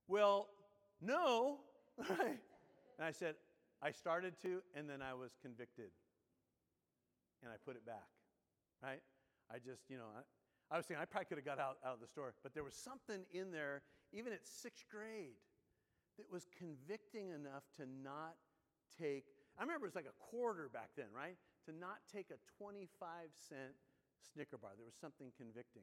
Well, 0.08 0.48
no. 1.00 1.58
and 2.08 2.38
I 3.00 3.12
said, 3.12 3.34
I 3.82 3.90
started 3.92 4.34
to, 4.42 4.62
and 4.74 4.88
then 4.88 5.02
I 5.02 5.14
was 5.14 5.36
convicted. 5.42 5.90
And 7.42 7.52
I 7.52 7.56
put 7.64 7.76
it 7.76 7.86
back, 7.86 8.08
right? 8.82 9.00
I 9.52 9.58
just, 9.58 9.88
you 9.88 9.96
know, 9.96 10.08
I, 10.16 10.22
I 10.74 10.76
was 10.78 10.86
thinking 10.86 11.02
I 11.02 11.06
probably 11.06 11.26
could 11.26 11.38
have 11.38 11.46
got 11.46 11.58
out, 11.58 11.78
out 11.84 11.94
of 11.94 12.00
the 12.00 12.06
store, 12.06 12.34
but 12.42 12.54
there 12.54 12.64
was 12.64 12.74
something 12.74 13.22
in 13.32 13.52
there, 13.52 13.82
even 14.12 14.32
at 14.32 14.46
sixth 14.46 14.84
grade, 14.90 15.38
that 16.18 16.30
was 16.32 16.46
convicting 16.56 17.28
enough 17.28 17.64
to 17.76 17.84
not 18.02 18.36
take, 18.98 19.24
I 19.58 19.62
remember 19.62 19.86
it 19.86 19.92
was 19.92 19.94
like 19.94 20.08
a 20.08 20.18
quarter 20.30 20.68
back 20.72 20.90
then, 20.96 21.06
right? 21.14 21.36
To 21.66 21.72
not 21.72 21.98
take 22.12 22.30
a 22.30 22.40
25 22.58 22.88
cent 23.48 23.76
Snicker 24.32 24.58
bar. 24.58 24.70
There 24.76 24.84
was 24.86 24.96
something 25.00 25.28
convicting. 25.36 25.82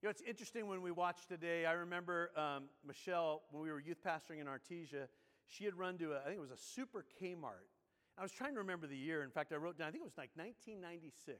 You 0.00 0.08
know, 0.08 0.10
it's 0.10 0.22
interesting 0.22 0.66
when 0.66 0.82
we 0.82 0.90
watch 0.90 1.26
today. 1.28 1.64
I 1.66 1.72
remember 1.72 2.32
um, 2.36 2.64
Michelle, 2.84 3.42
when 3.50 3.62
we 3.62 3.70
were 3.70 3.78
youth 3.78 4.02
pastoring 4.04 4.40
in 4.40 4.46
Artesia, 4.46 5.06
she 5.46 5.64
had 5.64 5.74
run 5.74 5.98
to, 5.98 6.14
a, 6.14 6.20
I 6.20 6.24
think 6.24 6.38
it 6.38 6.40
was 6.40 6.50
a 6.50 6.56
super 6.56 7.04
Kmart. 7.20 7.70
I 8.18 8.22
was 8.22 8.32
trying 8.32 8.54
to 8.54 8.60
remember 8.60 8.86
the 8.86 8.96
year. 8.96 9.22
In 9.22 9.30
fact, 9.30 9.52
I 9.52 9.56
wrote 9.56 9.78
down, 9.78 9.88
I 9.88 9.90
think 9.90 10.02
it 10.02 10.04
was 10.04 10.18
like 10.18 10.30
1996. 10.34 11.38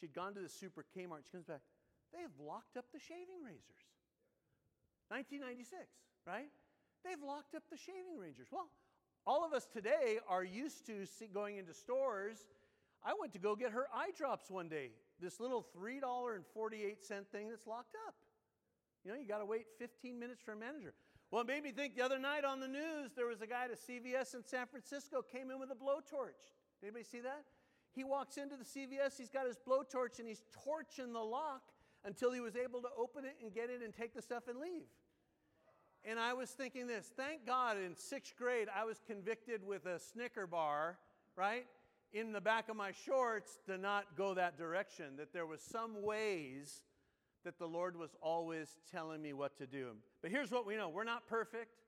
She'd 0.00 0.14
gone 0.14 0.34
to 0.34 0.40
the 0.40 0.48
super 0.48 0.84
Kmart. 0.96 1.24
She 1.24 1.32
comes 1.32 1.46
back, 1.46 1.60
they 2.12 2.22
have 2.22 2.36
locked 2.38 2.76
up 2.76 2.84
the 2.92 3.00
shaving 3.00 3.42
razors. 3.44 3.84
1996, 5.08 5.86
right? 6.26 6.50
They've 7.04 7.22
locked 7.22 7.54
up 7.54 7.62
the 7.70 7.76
shaving 7.76 8.18
razors. 8.18 8.48
Well, 8.50 8.68
all 9.26 9.44
of 9.44 9.52
us 9.52 9.66
today 9.66 10.18
are 10.28 10.44
used 10.44 10.86
to 10.86 11.06
going 11.32 11.58
into 11.58 11.74
stores. 11.74 12.46
I 13.04 13.12
went 13.18 13.32
to 13.34 13.38
go 13.38 13.54
get 13.54 13.72
her 13.72 13.86
eye 13.94 14.10
drops 14.16 14.50
one 14.50 14.68
day, 14.68 14.90
this 15.20 15.38
little 15.40 15.66
$3.48 15.78 16.42
thing 17.30 17.48
that's 17.48 17.66
locked 17.66 17.94
up. 18.06 18.14
You 19.04 19.12
know, 19.12 19.18
you 19.18 19.26
got 19.28 19.38
to 19.38 19.46
wait 19.46 19.66
15 19.78 20.18
minutes 20.18 20.42
for 20.42 20.52
a 20.52 20.56
manager. 20.56 20.94
Well, 21.30 21.42
it 21.42 21.46
made 21.46 21.62
me 21.62 21.70
think 21.70 21.96
the 21.96 22.02
other 22.02 22.18
night 22.18 22.44
on 22.44 22.60
the 22.60 22.68
news, 22.68 23.12
there 23.14 23.26
was 23.26 23.40
a 23.40 23.46
guy 23.46 23.64
at 23.64 23.70
a 23.70 23.76
CVS 23.76 24.34
in 24.34 24.44
San 24.44 24.66
Francisco 24.66 25.22
came 25.22 25.50
in 25.50 25.58
with 25.58 25.70
a 25.70 25.74
blowtorch. 25.74 26.54
Did 26.80 26.88
anybody 26.88 27.04
see 27.04 27.20
that? 27.20 27.44
He 27.96 28.04
walks 28.04 28.36
into 28.36 28.56
the 28.56 28.64
CVS, 28.64 29.16
he's 29.16 29.30
got 29.30 29.46
his 29.46 29.56
blowtorch, 29.56 30.18
and 30.18 30.28
he's 30.28 30.42
torching 30.64 31.14
the 31.14 31.18
lock 31.18 31.62
until 32.04 32.30
he 32.30 32.40
was 32.40 32.54
able 32.54 32.82
to 32.82 32.88
open 32.96 33.24
it 33.24 33.36
and 33.42 33.52
get 33.52 33.70
it 33.70 33.82
and 33.82 33.92
take 33.92 34.14
the 34.14 34.20
stuff 34.20 34.48
and 34.48 34.58
leave. 34.58 34.84
And 36.04 36.20
I 36.20 36.34
was 36.34 36.50
thinking 36.50 36.86
this 36.86 37.10
thank 37.16 37.46
God 37.46 37.78
in 37.78 37.96
sixth 37.96 38.36
grade 38.36 38.68
I 38.72 38.84
was 38.84 39.00
convicted 39.06 39.66
with 39.66 39.86
a 39.86 39.98
Snicker 39.98 40.46
bar, 40.46 40.98
right, 41.36 41.66
in 42.12 42.32
the 42.32 42.40
back 42.40 42.68
of 42.68 42.76
my 42.76 42.92
shorts 42.92 43.58
to 43.64 43.78
not 43.78 44.14
go 44.14 44.34
that 44.34 44.58
direction, 44.58 45.16
that 45.16 45.32
there 45.32 45.46
was 45.46 45.62
some 45.62 46.02
ways 46.02 46.82
that 47.44 47.58
the 47.58 47.66
Lord 47.66 47.96
was 47.96 48.14
always 48.20 48.76
telling 48.92 49.22
me 49.22 49.32
what 49.32 49.56
to 49.56 49.66
do. 49.66 49.92
But 50.20 50.30
here's 50.30 50.50
what 50.50 50.66
we 50.66 50.76
know 50.76 50.90
we're 50.90 51.04
not 51.04 51.26
perfect, 51.26 51.80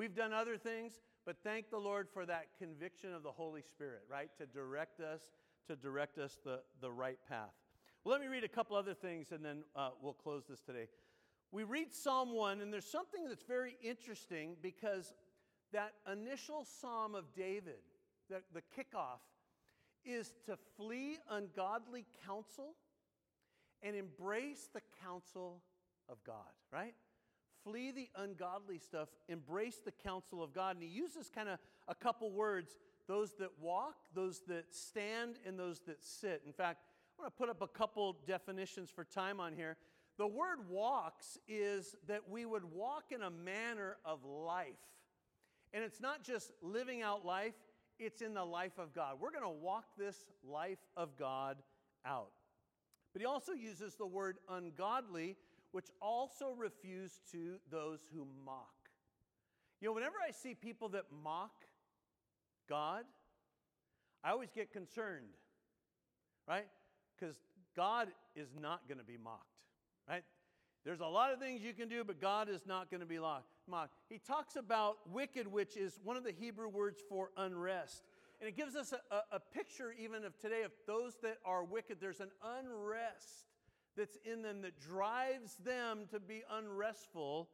we've 0.00 0.14
done 0.14 0.32
other 0.32 0.56
things, 0.56 0.94
but 1.26 1.36
thank 1.44 1.68
the 1.68 1.76
Lord 1.76 2.08
for 2.08 2.24
that 2.24 2.46
conviction 2.58 3.12
of 3.12 3.22
the 3.22 3.30
Holy 3.30 3.60
Spirit, 3.60 4.00
right, 4.10 4.30
to 4.38 4.46
direct 4.46 4.98
us, 4.98 5.20
to 5.66 5.76
direct 5.76 6.16
us 6.16 6.38
the, 6.42 6.60
the 6.80 6.90
right 6.90 7.18
path. 7.28 7.52
Well, 8.02 8.12
let 8.12 8.22
me 8.22 8.28
read 8.28 8.42
a 8.42 8.48
couple 8.48 8.78
other 8.78 8.94
things 8.94 9.30
and 9.30 9.44
then 9.44 9.62
uh, 9.76 9.90
we'll 10.00 10.14
close 10.14 10.44
this 10.48 10.62
today. 10.62 10.88
We 11.52 11.64
read 11.64 11.92
Psalm 11.92 12.32
1, 12.32 12.62
and 12.62 12.72
there's 12.72 12.90
something 12.90 13.28
that's 13.28 13.44
very 13.44 13.76
interesting 13.82 14.56
because 14.62 15.12
that 15.70 15.92
initial 16.10 16.64
psalm 16.64 17.14
of 17.14 17.34
David, 17.34 17.82
the, 18.30 18.40
the 18.54 18.62
kickoff, 18.74 19.20
is 20.02 20.32
to 20.46 20.56
flee 20.78 21.18
ungodly 21.28 22.06
counsel 22.24 22.74
and 23.82 23.94
embrace 23.94 24.70
the 24.72 24.80
counsel 25.04 25.60
of 26.08 26.24
God, 26.24 26.54
right? 26.72 26.94
Flee 27.64 27.90
the 27.90 28.08
ungodly 28.16 28.78
stuff, 28.78 29.08
embrace 29.28 29.80
the 29.84 29.92
counsel 29.92 30.42
of 30.42 30.52
God. 30.52 30.76
And 30.76 30.82
he 30.82 30.88
uses 30.88 31.30
kind 31.34 31.48
of 31.48 31.58
a 31.88 31.94
couple 31.94 32.30
words 32.30 32.76
those 33.06 33.34
that 33.38 33.50
walk, 33.60 33.96
those 34.14 34.42
that 34.46 34.66
stand, 34.70 35.36
and 35.44 35.58
those 35.58 35.80
that 35.80 36.04
sit. 36.04 36.42
In 36.46 36.52
fact, 36.52 36.84
I 37.18 37.22
want 37.22 37.34
to 37.34 37.38
put 37.38 37.48
up 37.48 37.60
a 37.60 37.66
couple 37.66 38.16
definitions 38.26 38.88
for 38.88 39.04
time 39.04 39.40
on 39.40 39.52
here. 39.52 39.76
The 40.16 40.26
word 40.26 40.68
walks 40.68 41.38
is 41.48 41.96
that 42.06 42.28
we 42.28 42.44
would 42.44 42.64
walk 42.64 43.04
in 43.10 43.22
a 43.22 43.30
manner 43.30 43.96
of 44.04 44.24
life. 44.24 44.68
And 45.72 45.82
it's 45.82 46.00
not 46.00 46.22
just 46.22 46.52
living 46.62 47.02
out 47.02 47.24
life, 47.24 47.54
it's 47.98 48.22
in 48.22 48.34
the 48.34 48.44
life 48.44 48.78
of 48.78 48.94
God. 48.94 49.16
We're 49.20 49.30
going 49.30 49.44
to 49.44 49.48
walk 49.48 49.84
this 49.98 50.16
life 50.42 50.78
of 50.96 51.16
God 51.16 51.56
out. 52.04 52.30
But 53.12 53.22
he 53.22 53.26
also 53.26 53.52
uses 53.52 53.94
the 53.94 54.06
word 54.06 54.38
ungodly, 54.48 55.36
which 55.72 55.86
also 56.00 56.54
refuse 56.56 57.20
to 57.32 57.56
those 57.70 58.00
who 58.14 58.26
mock. 58.44 58.74
You 59.80 59.88
know, 59.88 59.94
whenever 59.94 60.16
I 60.26 60.32
see 60.32 60.54
people 60.54 60.90
that 60.90 61.04
mock 61.22 61.52
God, 62.68 63.04
I 64.22 64.30
always 64.30 64.50
get 64.50 64.72
concerned, 64.72 65.34
right? 66.46 66.66
because 67.20 67.36
God 67.76 68.08
is 68.34 68.48
not 68.60 68.88
going 68.88 68.98
to 68.98 69.04
be 69.04 69.16
mocked, 69.22 69.60
right? 70.08 70.22
There's 70.84 71.00
a 71.00 71.06
lot 71.06 71.32
of 71.32 71.38
things 71.38 71.60
you 71.62 71.74
can 71.74 71.88
do, 71.88 72.04
but 72.04 72.20
God 72.20 72.48
is 72.48 72.62
not 72.66 72.90
going 72.90 73.00
to 73.00 73.06
be 73.06 73.18
mocked. 73.18 73.94
He 74.08 74.18
talks 74.18 74.56
about 74.56 74.96
wicked, 75.12 75.46
which 75.46 75.76
is 75.76 75.98
one 76.02 76.16
of 76.16 76.24
the 76.24 76.32
Hebrew 76.32 76.68
words 76.68 77.00
for 77.08 77.30
unrest. 77.36 78.02
And 78.40 78.48
it 78.48 78.56
gives 78.56 78.74
us 78.74 78.92
a, 78.92 79.14
a, 79.14 79.36
a 79.36 79.40
picture 79.40 79.94
even 79.98 80.24
of 80.24 80.38
today 80.38 80.62
of 80.62 80.72
those 80.86 81.16
that 81.22 81.36
are 81.44 81.62
wicked. 81.62 81.98
There's 82.00 82.20
an 82.20 82.30
unrest 82.42 83.49
that's 84.00 84.16
in 84.24 84.42
them 84.42 84.62
that 84.62 84.80
drives 84.80 85.56
them 85.64 86.06
to 86.10 86.18
be 86.18 86.42
unrestful, 86.50 87.48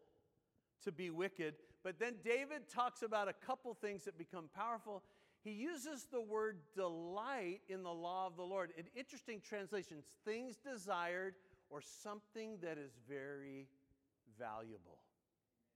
to 0.85 0.92
be 0.92 1.11
wicked. 1.11 1.54
But 1.82 1.98
then 1.98 2.14
David 2.24 2.68
talks 2.72 3.02
about 3.02 3.28
a 3.28 3.32
couple 3.32 3.74
things 3.74 4.04
that 4.04 4.16
become 4.16 4.48
powerful 4.54 5.02
he 5.46 5.52
uses 5.52 6.09
the 6.11 6.20
word 6.20 6.59
delight 6.74 7.61
in 7.68 7.85
the 7.85 7.92
law 7.92 8.26
of 8.26 8.35
the 8.35 8.42
Lord. 8.42 8.72
In 8.76 8.85
interesting 8.96 9.40
translations, 9.40 10.06
things 10.24 10.56
desired 10.56 11.35
or 11.70 11.80
something 12.02 12.59
that 12.62 12.78
is 12.78 12.90
very 13.09 13.68
valuable, 14.40 14.98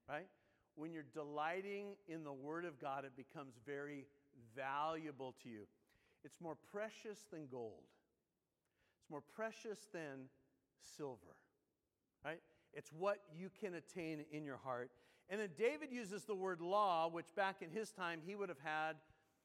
right? 0.09 0.26
When 0.74 0.92
you're 0.92 1.04
delighting 1.14 1.94
in 2.09 2.24
the 2.24 2.33
Word 2.33 2.64
of 2.64 2.80
God, 2.80 3.04
it 3.04 3.12
becomes 3.16 3.54
very 3.64 4.06
valuable 4.56 5.37
to 5.44 5.48
you. 5.48 5.68
It's 6.24 6.40
more 6.40 6.56
precious 6.72 7.20
than 7.30 7.46
gold, 7.46 7.85
it's 9.00 9.09
more 9.09 9.22
precious 9.37 9.87
than 9.92 10.28
silver, 10.96 11.36
right? 12.24 12.40
It's 12.72 12.90
what 12.92 13.18
you 13.34 13.50
can 13.60 13.74
attain 13.74 14.24
in 14.32 14.44
your 14.44 14.58
heart. 14.58 14.90
And 15.28 15.40
then 15.40 15.50
David 15.56 15.90
uses 15.92 16.24
the 16.24 16.34
word 16.34 16.60
law, 16.60 17.08
which 17.08 17.34
back 17.34 17.62
in 17.62 17.70
his 17.70 17.90
time 17.90 18.20
he 18.24 18.34
would 18.34 18.48
have 18.48 18.58
had 18.62 18.96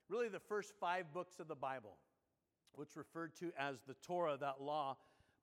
really 0.10 0.30
the 0.30 0.40
first 0.40 0.74
five 0.80 1.14
books 1.14 1.40
of 1.40 1.48
the 1.48 1.56
Bible, 1.56 1.98
which 2.74 2.96
referred 2.96 3.36
to 3.40 3.52
as 3.58 3.78
the 3.88 3.96
Torah, 3.96 4.38
that 4.40 4.62
law. 4.62 4.98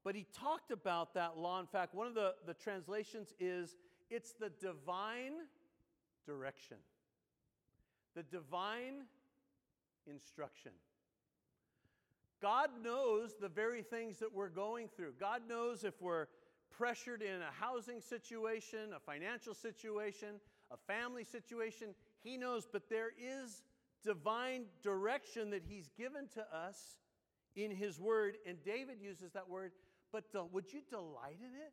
But 0.05 0.15
he 0.15 0.27
talked 0.37 0.71
about 0.71 1.15
that 1.15 1.39
law. 1.39 1.61
In 1.61 1.67
fact, 1.67 1.95
one 1.95 2.07
of 2.07 2.15
the, 2.15 2.35
the 2.47 2.55
translations 2.55 3.33
is 3.39 3.77
it's 4.11 4.33
the 4.33 4.51
divine 4.61 5.35
direction, 6.27 6.77
the 8.15 8.23
divine 8.25 9.05
instruction. 10.07 10.73
God 12.43 12.71
knows 12.83 13.37
the 13.41 13.49
very 13.49 13.83
things 13.83 14.19
that 14.19 14.35
we're 14.35 14.49
going 14.49 14.89
through. 14.89 15.13
God 15.21 15.43
knows 15.49 15.85
if 15.85 15.95
we're 16.03 16.27
pressured 16.77 17.23
in 17.23 17.41
a 17.41 17.53
housing 17.61 18.01
situation, 18.01 18.93
a 18.97 18.99
financial 18.99 19.55
situation, 19.55 20.41
a 20.73 20.77
family 20.77 21.23
situation. 21.23 21.95
He 22.25 22.37
knows, 22.37 22.67
but 22.71 22.89
there 22.91 23.11
is 23.17 23.63
divine 24.03 24.65
direction 24.83 25.51
that 25.51 25.63
He's 25.65 25.89
given 25.97 26.27
to 26.35 26.45
us 26.55 26.99
in 27.55 27.71
His 27.71 28.01
Word. 28.01 28.35
And 28.45 28.63
David 28.65 28.99
uses 29.01 29.31
that 29.33 29.49
word, 29.49 29.71
but 30.13 30.25
would 30.53 30.73
you 30.73 30.81
delight 30.91 31.39
in 31.39 31.55
it? 31.55 31.73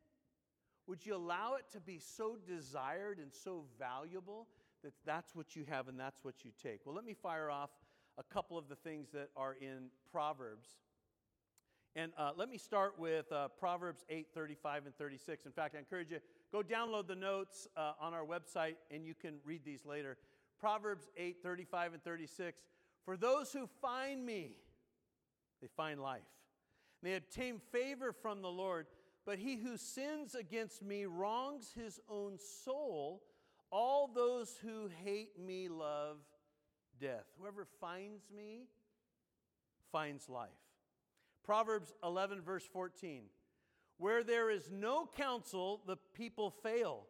Would 0.85 1.05
you 1.05 1.15
allow 1.15 1.55
it 1.55 1.65
to 1.73 1.79
be 1.79 1.99
so 1.99 2.37
desired 2.47 3.17
and 3.19 3.31
so 3.33 3.63
valuable 3.79 4.47
that 4.83 4.93
that's 5.05 5.35
what 5.35 5.55
you 5.55 5.65
have 5.69 5.87
and 5.87 5.99
that's 5.99 6.23
what 6.23 6.43
you 6.43 6.51
take? 6.61 6.81
Well, 6.85 6.95
let 6.95 7.05
me 7.05 7.13
fire 7.13 7.49
off 7.49 7.69
a 8.17 8.23
couple 8.23 8.57
of 8.57 8.67
the 8.67 8.75
things 8.75 9.09
that 9.13 9.29
are 9.35 9.55
in 9.59 9.89
Proverbs. 10.11 10.69
And 11.95 12.11
uh, 12.17 12.31
let 12.35 12.49
me 12.49 12.57
start 12.57 12.99
with 12.99 13.31
uh, 13.31 13.47
Proverbs 13.59 14.05
8 14.09 14.27
35 14.33 14.85
and 14.85 14.95
36. 14.95 15.45
In 15.45 15.51
fact, 15.51 15.75
I 15.75 15.79
encourage 15.79 16.11
you, 16.11 16.19
go 16.51 16.61
download 16.61 17.07
the 17.07 17.15
notes 17.15 17.67
uh, 17.75 17.93
on 17.99 18.13
our 18.13 18.25
website 18.25 18.75
and 18.91 19.05
you 19.05 19.13
can 19.13 19.35
read 19.43 19.65
these 19.65 19.85
later. 19.85 20.17
Proverbs 20.59 21.09
8 21.17 21.37
35 21.41 21.93
and 21.93 22.03
36. 22.03 22.61
For 23.05 23.17
those 23.17 23.51
who 23.51 23.67
find 23.81 24.25
me, 24.25 24.55
they 25.61 25.67
find 25.75 25.99
life. 25.99 26.21
They 27.01 27.15
obtain 27.15 27.59
favor 27.71 28.11
from 28.11 28.41
the 28.41 28.49
Lord. 28.49 28.87
But 29.25 29.39
he 29.39 29.57
who 29.57 29.77
sins 29.77 30.35
against 30.35 30.83
me 30.83 31.05
wrongs 31.05 31.71
his 31.75 31.99
own 32.09 32.37
soul. 32.63 33.21
All 33.71 34.07
those 34.07 34.57
who 34.63 34.89
hate 35.03 35.39
me 35.39 35.69
love 35.69 36.17
death. 36.99 37.25
Whoever 37.39 37.65
finds 37.79 38.23
me 38.35 38.67
finds 39.91 40.29
life. 40.29 40.49
Proverbs 41.43 41.93
11, 42.03 42.41
verse 42.41 42.67
14. 42.71 43.23
Where 43.97 44.23
there 44.23 44.49
is 44.49 44.69
no 44.71 45.09
counsel, 45.17 45.81
the 45.85 45.97
people 46.13 46.51
fail, 46.63 47.07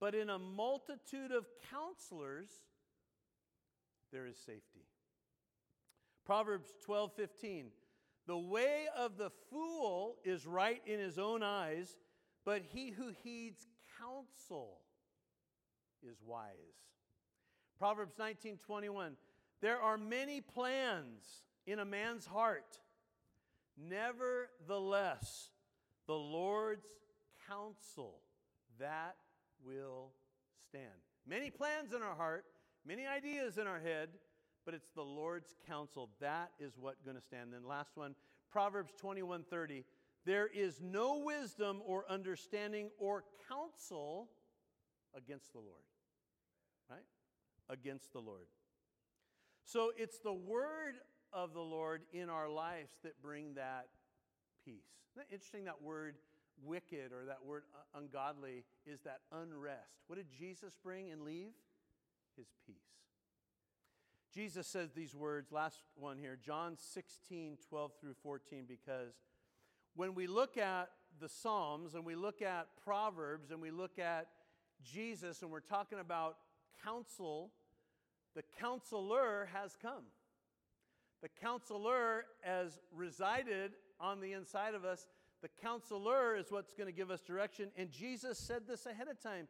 but 0.00 0.14
in 0.14 0.28
a 0.28 0.38
multitude 0.38 1.32
of 1.32 1.46
counselors, 1.70 2.50
there 4.12 4.26
is 4.26 4.36
safety. 4.36 4.86
Proverbs 6.24 6.74
12, 6.84 7.12
15. 7.16 7.66
The 8.26 8.36
way 8.36 8.86
of 8.96 9.16
the 9.16 9.30
fool 9.50 10.16
is 10.24 10.46
right 10.46 10.82
in 10.84 10.98
his 10.98 11.18
own 11.18 11.42
eyes, 11.42 11.96
but 12.44 12.62
he 12.72 12.90
who 12.90 13.12
heeds 13.22 13.66
counsel 14.00 14.80
is 16.02 16.16
wise. 16.24 16.50
Proverbs 17.78 18.14
19, 18.18 18.58
21. 18.66 19.16
There 19.66 19.82
are 19.82 19.98
many 19.98 20.40
plans 20.40 21.42
in 21.66 21.80
a 21.80 21.84
man's 21.84 22.24
heart. 22.24 22.78
Nevertheless, 23.76 25.50
the 26.06 26.14
Lord's 26.14 26.86
counsel 27.48 28.20
that 28.78 29.16
will 29.64 30.12
stand. 30.68 30.94
Many 31.26 31.50
plans 31.50 31.92
in 31.92 32.00
our 32.00 32.14
heart, 32.14 32.44
many 32.86 33.08
ideas 33.08 33.58
in 33.58 33.66
our 33.66 33.80
head, 33.80 34.10
but 34.64 34.72
it's 34.72 34.90
the 34.90 35.02
Lord's 35.02 35.56
counsel. 35.66 36.10
That 36.20 36.52
is 36.60 36.78
what 36.78 37.04
going 37.04 37.16
to 37.16 37.22
stand. 37.24 37.52
Then 37.52 37.66
last 37.66 37.96
one, 37.96 38.14
Proverbs 38.52 38.92
21:30. 39.02 39.82
There 40.24 40.46
is 40.46 40.80
no 40.80 41.18
wisdom 41.18 41.82
or 41.84 42.04
understanding 42.08 42.92
or 43.00 43.24
counsel 43.48 44.28
against 45.12 45.52
the 45.52 45.58
Lord. 45.58 45.82
Right? 46.88 47.08
Against 47.68 48.12
the 48.12 48.20
Lord. 48.20 48.46
So 49.66 49.90
it's 49.96 50.18
the 50.20 50.32
word 50.32 50.94
of 51.32 51.52
the 51.52 51.60
Lord 51.60 52.02
in 52.12 52.30
our 52.30 52.48
lives 52.48 52.92
that 53.02 53.20
bring 53.20 53.54
that 53.54 53.88
peace. 54.64 54.86
Isn't 55.10 55.28
that 55.28 55.34
interesting 55.34 55.64
that 55.64 55.82
word 55.82 56.14
wicked 56.64 57.12
or 57.12 57.26
that 57.26 57.44
word 57.44 57.64
ungodly 57.94 58.64
is 58.86 59.00
that 59.02 59.20
unrest. 59.32 60.04
What 60.06 60.16
did 60.16 60.30
Jesus 60.30 60.74
bring 60.82 61.10
and 61.10 61.22
leave? 61.22 61.50
His 62.36 62.46
peace. 62.64 62.76
Jesus 64.32 64.68
says 64.68 64.92
these 64.92 65.14
words, 65.14 65.50
last 65.50 65.80
one 65.96 66.16
here, 66.16 66.38
John 66.40 66.76
16, 66.78 67.58
12 67.68 67.92
through 68.00 68.14
14, 68.22 68.66
because 68.68 69.14
when 69.96 70.14
we 70.14 70.28
look 70.28 70.56
at 70.56 70.90
the 71.18 71.28
Psalms 71.28 71.94
and 71.94 72.04
we 72.04 72.14
look 72.14 72.40
at 72.40 72.68
Proverbs 72.84 73.50
and 73.50 73.60
we 73.60 73.70
look 73.70 73.98
at 73.98 74.28
Jesus 74.84 75.42
and 75.42 75.50
we're 75.50 75.60
talking 75.60 75.98
about 75.98 76.36
counsel, 76.84 77.50
the 78.36 78.44
counselor 78.60 79.48
has 79.52 79.76
come. 79.80 80.04
The 81.22 81.30
counselor 81.40 82.26
has 82.42 82.78
resided 82.94 83.72
on 83.98 84.20
the 84.20 84.34
inside 84.34 84.74
of 84.74 84.84
us. 84.84 85.06
The 85.42 85.48
counselor 85.62 86.36
is 86.36 86.52
what's 86.52 86.74
going 86.74 86.86
to 86.86 86.96
give 86.96 87.10
us 87.10 87.22
direction. 87.22 87.70
And 87.76 87.90
Jesus 87.90 88.38
said 88.38 88.62
this 88.68 88.84
ahead 88.84 89.08
of 89.08 89.20
time. 89.20 89.48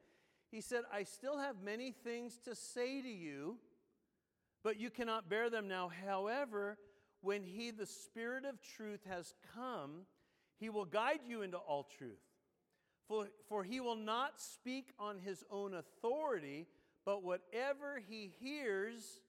He 0.53 0.61
said, 0.61 0.85
I 0.92 1.03
still 1.03 1.38
have 1.38 1.57
many 1.62 1.90
things 1.90 2.38
to 2.44 2.55
say 2.55 3.03
to 3.03 3.09
you, 3.09 3.57
but 4.62 4.79
you 4.79 4.90
cannot 4.90 5.29
bear 5.29 5.51
them 5.51 5.66
now. 5.66 5.90
However, 6.07 6.79
when 7.20 7.42
He, 7.42 7.72
the 7.72 7.87
Spirit 7.87 8.44
of 8.44 8.62
truth, 8.62 9.01
has 9.09 9.35
come, 9.53 10.03
He 10.61 10.70
will 10.70 10.85
guide 10.85 11.20
you 11.27 11.42
into 11.42 11.57
all 11.57 11.88
truth. 11.99 12.22
For, 13.09 13.27
for 13.49 13.64
He 13.64 13.81
will 13.81 13.96
not 13.96 14.40
speak 14.40 14.92
on 14.99 15.18
His 15.18 15.42
own 15.51 15.75
authority, 15.75 16.68
but 17.06 17.22
whatever 17.22 18.02
He 18.06 18.30
hears, 18.38 19.22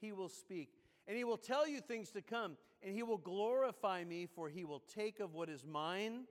He 0.00 0.12
will 0.12 0.28
speak 0.28 0.82
and 1.06 1.16
he 1.16 1.24
will 1.24 1.36
tell 1.36 1.66
you 1.66 1.80
things 1.80 2.10
to 2.10 2.22
come, 2.22 2.56
and 2.82 2.94
he 2.94 3.02
will 3.02 3.18
glorify 3.18 4.04
me, 4.04 4.26
for 4.26 4.48
he 4.48 4.64
will 4.64 4.82
take 4.94 5.20
of 5.20 5.34
what 5.34 5.48
is 5.48 5.64
mine 5.64 6.24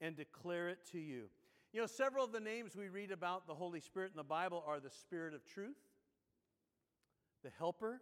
and 0.00 0.16
declare 0.16 0.68
it 0.68 0.78
to 0.92 0.98
you. 0.98 1.24
You 1.72 1.80
know, 1.80 1.86
several 1.86 2.24
of 2.24 2.32
the 2.32 2.40
names 2.40 2.76
we 2.76 2.88
read 2.88 3.10
about 3.10 3.46
the 3.46 3.54
Holy 3.54 3.80
Spirit 3.80 4.12
in 4.12 4.16
the 4.16 4.24
Bible 4.24 4.64
are 4.66 4.80
the 4.80 4.90
Spirit 4.90 5.34
of 5.34 5.44
truth, 5.44 5.76
the 7.42 7.50
Helper, 7.58 8.00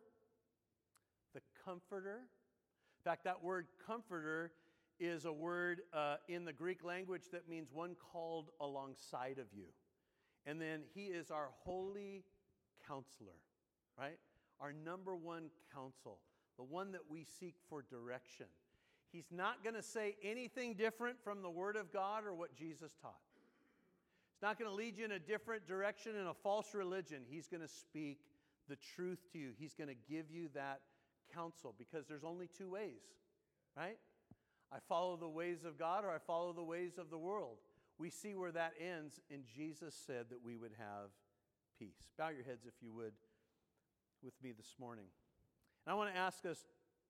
the 1.34 1.40
Comforter. 1.64 2.18
In 2.18 3.10
fact, 3.10 3.24
that 3.24 3.42
word 3.42 3.66
comforter 3.86 4.52
is 5.00 5.24
a 5.24 5.32
word 5.32 5.80
uh, 5.92 6.16
in 6.28 6.44
the 6.44 6.52
Greek 6.52 6.84
language 6.84 7.24
that 7.32 7.48
means 7.48 7.72
one 7.72 7.96
called 8.12 8.50
alongside 8.60 9.38
of 9.38 9.46
you. 9.52 9.66
And 10.46 10.60
then 10.60 10.80
he 10.94 11.04
is 11.04 11.30
our 11.30 11.48
holy 11.64 12.24
counselor, 12.86 13.38
right? 13.98 14.18
our 14.60 14.72
number 14.72 15.14
one 15.14 15.50
counsel, 15.74 16.18
the 16.56 16.62
one 16.62 16.92
that 16.92 17.02
we 17.08 17.24
seek 17.24 17.54
for 17.68 17.82
direction. 17.82 18.46
He's 19.12 19.30
not 19.30 19.62
going 19.62 19.74
to 19.74 19.82
say 19.82 20.16
anything 20.22 20.74
different 20.74 21.22
from 21.22 21.42
the 21.42 21.50
Word 21.50 21.76
of 21.76 21.92
God 21.92 22.24
or 22.24 22.34
what 22.34 22.54
Jesus 22.56 22.92
taught. 23.00 23.14
He's 24.32 24.42
not 24.42 24.58
going 24.58 24.70
to 24.70 24.74
lead 24.74 24.96
you 24.98 25.04
in 25.04 25.12
a 25.12 25.18
different 25.18 25.66
direction 25.66 26.16
in 26.16 26.26
a 26.26 26.34
false 26.34 26.74
religion. 26.74 27.22
He's 27.28 27.46
going 27.46 27.60
to 27.60 27.68
speak 27.68 28.18
the 28.68 28.76
truth 28.76 29.18
to 29.32 29.38
you. 29.38 29.50
He's 29.56 29.74
going 29.74 29.88
to 29.88 30.12
give 30.12 30.30
you 30.30 30.48
that 30.54 30.80
counsel 31.32 31.74
because 31.78 32.06
there's 32.06 32.24
only 32.24 32.48
two 32.56 32.70
ways, 32.70 33.02
right? 33.76 33.98
I 34.72 34.78
follow 34.88 35.16
the 35.16 35.28
ways 35.28 35.64
of 35.64 35.78
God 35.78 36.04
or 36.04 36.10
I 36.10 36.18
follow 36.18 36.52
the 36.52 36.64
ways 36.64 36.98
of 36.98 37.10
the 37.10 37.18
world. 37.18 37.58
We 37.98 38.10
see 38.10 38.34
where 38.34 38.52
that 38.52 38.72
ends, 38.80 39.20
and 39.30 39.44
Jesus 39.56 39.94
said 40.06 40.26
that 40.30 40.44
we 40.44 40.56
would 40.56 40.72
have 40.78 41.10
peace. 41.78 42.10
Bow 42.18 42.28
your 42.28 42.44
heads 42.44 42.66
if 42.66 42.74
you 42.82 42.92
would 42.92 43.12
with 44.22 44.34
me 44.42 44.52
this 44.52 44.74
morning. 44.80 45.06
And 45.86 45.92
I 45.92 45.96
want 45.96 46.12
to 46.12 46.18
ask 46.18 46.44
us 46.46 46.58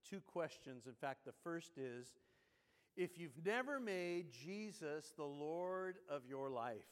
two 0.09 0.21
questions. 0.21 0.87
In 0.87 0.95
fact, 0.95 1.25
the 1.25 1.33
first 1.43 1.79
is 1.79 2.13
if 2.97 3.19
you've 3.19 3.45
never 3.45 3.81
made 3.81 4.27
Jesus 4.33 5.13
the 5.17 5.25
Lord 5.25 5.97
of 6.09 6.23
your 6.29 6.51
life, 6.51 6.85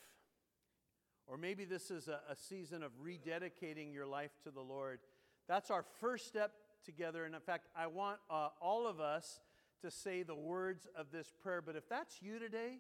or 1.26 1.37
maybe 1.37 1.64
this 1.64 1.90
is 1.90 2.09
a, 2.09 2.20
a, 2.28 2.37
season 2.37 2.83
of 2.83 2.90
rededicating 3.02 3.92
your 3.94 4.07
life 4.07 4.33
to 4.42 4.50
the 4.50 4.61
Lord, 4.61 4.98
that's 5.48 5.70
our 5.70 5.85
first 6.00 6.26
step 6.26 6.52
together. 6.85 7.24
And 7.24 7.35
in 7.35 7.40
fact, 7.40 7.68
I 7.76 7.87
want 7.87 8.18
uh, 8.28 8.48
all 8.61 8.87
of 8.87 9.00
us 9.00 9.40
to 9.83 9.90
say 9.90 10.22
the 10.22 10.35
words 10.35 10.87
of 10.96 11.12
this 11.12 11.33
prayer. 11.42 11.62
But 11.62 11.76
if 11.76 11.88
that's 11.88 12.20
you 12.20 12.38
today, 12.38 12.78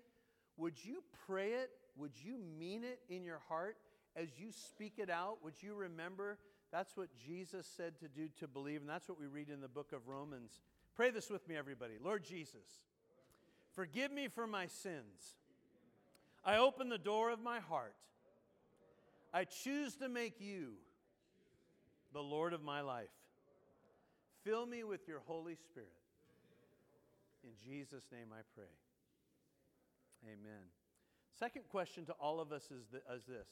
would 0.62 0.84
you 0.84 1.02
pray 1.26 1.48
it? 1.48 1.70
Would 1.96 2.12
you 2.24 2.38
mean 2.58 2.84
it 2.84 3.00
in 3.12 3.24
your 3.24 3.40
heart? 3.48 3.76
As 4.14 4.28
you 4.38 4.52
speak 4.52 4.94
it 4.98 5.10
out, 5.10 5.38
would 5.42 5.60
you 5.60 5.74
remember 5.74 6.38
that's 6.70 6.96
what 6.96 7.08
Jesus 7.26 7.66
said 7.76 7.98
to 7.98 8.08
do 8.08 8.28
to 8.38 8.46
believe, 8.46 8.80
and 8.80 8.88
that's 8.88 9.08
what 9.08 9.18
we 9.18 9.26
read 9.26 9.50
in 9.50 9.60
the 9.60 9.68
book 9.68 9.92
of 9.92 10.06
Romans. 10.06 10.60
Pray 10.94 11.10
this 11.10 11.28
with 11.28 11.46
me, 11.48 11.56
everybody. 11.56 11.94
Lord 12.02 12.24
Jesus, 12.24 12.80
forgive 13.74 14.12
me 14.12 14.28
for 14.28 14.46
my 14.46 14.68
sins. 14.68 15.36
I 16.44 16.58
open 16.58 16.88
the 16.88 16.96
door 16.96 17.30
of 17.30 17.42
my 17.42 17.58
heart. 17.58 17.94
I 19.34 19.44
choose 19.44 19.96
to 19.96 20.08
make 20.08 20.40
you 20.40 20.74
the 22.12 22.22
Lord 22.22 22.52
of 22.52 22.62
my 22.62 22.82
life. 22.82 23.08
Fill 24.44 24.64
me 24.66 24.84
with 24.84 25.08
your 25.08 25.20
Holy 25.26 25.56
Spirit. 25.56 25.88
In 27.42 27.50
Jesus' 27.68 28.04
name 28.12 28.28
I 28.32 28.42
pray. 28.54 28.81
Amen. 30.24 30.70
Second 31.38 31.64
question 31.68 32.04
to 32.06 32.12
all 32.12 32.40
of 32.40 32.52
us 32.52 32.64
is, 32.64 32.84
is 33.14 33.24
this 33.26 33.48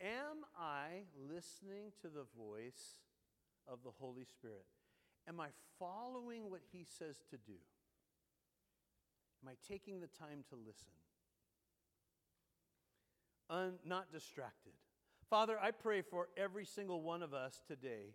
Am 0.00 0.44
I 0.58 1.04
listening 1.28 1.92
to 2.00 2.08
the 2.08 2.24
voice 2.36 2.96
of 3.68 3.78
the 3.84 3.90
Holy 3.90 4.24
Spirit? 4.24 4.66
Am 5.28 5.40
I 5.40 5.48
following 5.78 6.50
what 6.50 6.60
He 6.72 6.84
says 6.98 7.16
to 7.30 7.36
do? 7.36 7.58
Am 9.42 9.48
I 9.48 9.54
taking 9.68 10.00
the 10.00 10.08
time 10.08 10.44
to 10.50 10.56
listen? 10.56 10.92
Un, 13.50 13.74
not 13.84 14.12
distracted. 14.12 14.72
Father, 15.28 15.58
I 15.60 15.70
pray 15.70 16.02
for 16.02 16.28
every 16.36 16.64
single 16.64 17.02
one 17.02 17.22
of 17.22 17.34
us 17.34 17.62
today 17.66 18.14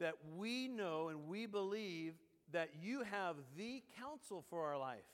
that 0.00 0.14
we 0.36 0.68
know 0.68 1.08
and 1.08 1.28
we 1.28 1.46
believe 1.46 2.14
that 2.52 2.70
you 2.80 3.02
have 3.02 3.36
the 3.56 3.82
counsel 3.98 4.44
for 4.48 4.64
our 4.66 4.78
life. 4.78 5.04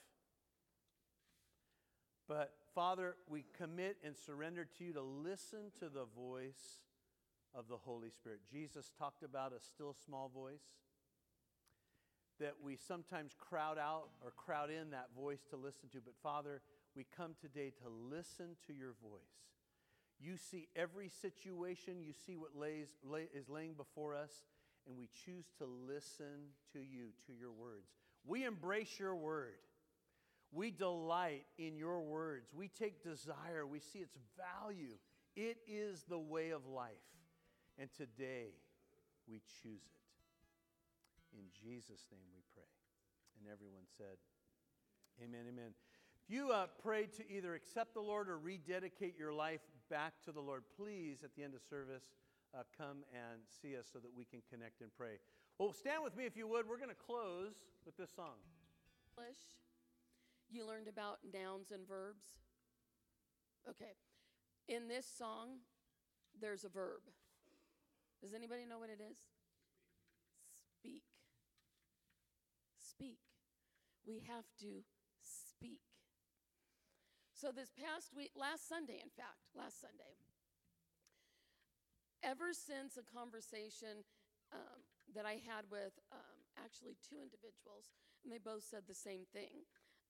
But 2.30 2.52
Father, 2.76 3.16
we 3.28 3.44
commit 3.58 3.96
and 4.04 4.16
surrender 4.16 4.64
to 4.78 4.84
you 4.84 4.92
to 4.92 5.02
listen 5.02 5.72
to 5.80 5.88
the 5.88 6.04
voice 6.16 6.78
of 7.52 7.66
the 7.66 7.76
Holy 7.76 8.08
Spirit. 8.08 8.38
Jesus 8.48 8.92
talked 8.96 9.24
about 9.24 9.52
a 9.52 9.58
still 9.58 9.96
small 10.06 10.30
voice 10.32 10.62
that 12.38 12.54
we 12.62 12.76
sometimes 12.76 13.34
crowd 13.36 13.78
out 13.78 14.10
or 14.22 14.30
crowd 14.30 14.70
in 14.70 14.90
that 14.92 15.08
voice 15.12 15.40
to 15.50 15.56
listen 15.56 15.88
to. 15.90 15.98
But 15.98 16.14
Father, 16.22 16.62
we 16.94 17.04
come 17.16 17.34
today 17.40 17.72
to 17.82 17.88
listen 17.88 18.54
to 18.68 18.72
your 18.72 18.94
voice. 19.02 19.50
You 20.20 20.36
see 20.36 20.68
every 20.76 21.08
situation, 21.08 22.00
you 22.00 22.12
see 22.12 22.36
what 22.36 22.54
lays, 22.54 22.90
lay, 23.02 23.26
is 23.34 23.48
laying 23.48 23.74
before 23.74 24.14
us, 24.14 24.30
and 24.86 24.96
we 24.96 25.08
choose 25.24 25.46
to 25.58 25.66
listen 25.66 26.54
to 26.74 26.78
you, 26.78 27.08
to 27.26 27.32
your 27.32 27.50
words. 27.50 27.90
We 28.24 28.44
embrace 28.44 29.00
your 29.00 29.16
word. 29.16 29.58
We 30.52 30.70
delight 30.70 31.44
in 31.58 31.76
your 31.76 32.00
words. 32.00 32.50
We 32.52 32.68
take 32.68 33.02
desire, 33.02 33.66
we 33.66 33.78
see 33.80 34.00
its 34.00 34.16
value 34.36 34.98
It 35.36 35.58
is 35.66 36.04
the 36.08 36.18
way 36.18 36.50
of 36.50 36.66
life. 36.66 36.90
And 37.78 37.88
today 37.96 38.50
we 39.28 39.40
choose 39.62 39.80
it. 39.86 41.38
In 41.38 41.44
Jesus' 41.54 42.04
name 42.10 42.26
we 42.34 42.42
pray. 42.52 42.66
And 43.38 43.50
everyone 43.50 43.86
said, 43.96 44.18
Amen, 45.22 45.46
amen. 45.48 45.72
If 46.24 46.34
you 46.34 46.50
uh, 46.50 46.66
pray 46.82 47.06
to 47.16 47.32
either 47.32 47.54
accept 47.54 47.94
the 47.94 48.00
Lord 48.00 48.28
or 48.28 48.38
rededicate 48.38 49.18
your 49.18 49.32
life 49.32 49.60
back 49.88 50.14
to 50.24 50.32
the 50.32 50.40
Lord, 50.40 50.62
please, 50.76 51.18
at 51.22 51.34
the 51.36 51.42
end 51.42 51.54
of 51.54 51.62
service, 51.62 52.04
uh, 52.54 52.62
come 52.76 53.04
and 53.12 53.40
see 53.62 53.76
us 53.76 53.86
so 53.92 53.98
that 54.00 54.10
we 54.16 54.24
can 54.24 54.40
connect 54.50 54.80
and 54.80 54.90
pray. 54.96 55.18
Well, 55.58 55.72
stand 55.72 56.02
with 56.02 56.16
me 56.16 56.24
if 56.26 56.36
you 56.36 56.48
would. 56.48 56.66
We're 56.68 56.78
going 56.78 56.90
to 56.90 57.06
close 57.06 57.54
with 57.84 57.96
this 57.96 58.10
song. 58.14 58.40
English, 59.18 59.38
you 60.52 60.66
learned 60.66 60.88
about 60.88 61.18
nouns 61.32 61.70
and 61.70 61.86
verbs. 61.86 62.24
Okay. 63.68 63.96
In 64.68 64.88
this 64.88 65.06
song, 65.06 65.60
there's 66.40 66.64
a 66.64 66.68
verb. 66.68 67.00
Does 68.22 68.34
anybody 68.34 68.66
know 68.66 68.78
what 68.78 68.90
it 68.90 69.00
is? 69.00 69.16
Speak. 70.78 71.02
Speak. 72.78 73.18
We 74.06 74.22
have 74.28 74.44
to 74.60 74.84
speak. 75.20 75.80
So, 77.32 77.48
this 77.52 77.72
past 77.72 78.12
week, 78.14 78.32
last 78.36 78.68
Sunday, 78.68 79.00
in 79.00 79.08
fact, 79.16 79.48
last 79.56 79.80
Sunday, 79.80 80.20
ever 82.22 82.52
since 82.52 83.00
a 83.00 83.04
conversation 83.16 84.04
um, 84.52 84.84
that 85.14 85.24
I 85.24 85.40
had 85.40 85.64
with 85.72 85.96
um, 86.12 86.36
actually 86.60 87.00
two 87.00 87.16
individuals, 87.16 87.88
and 88.22 88.28
they 88.28 88.38
both 88.38 88.64
said 88.64 88.84
the 88.84 88.94
same 88.94 89.24
thing. 89.32 89.64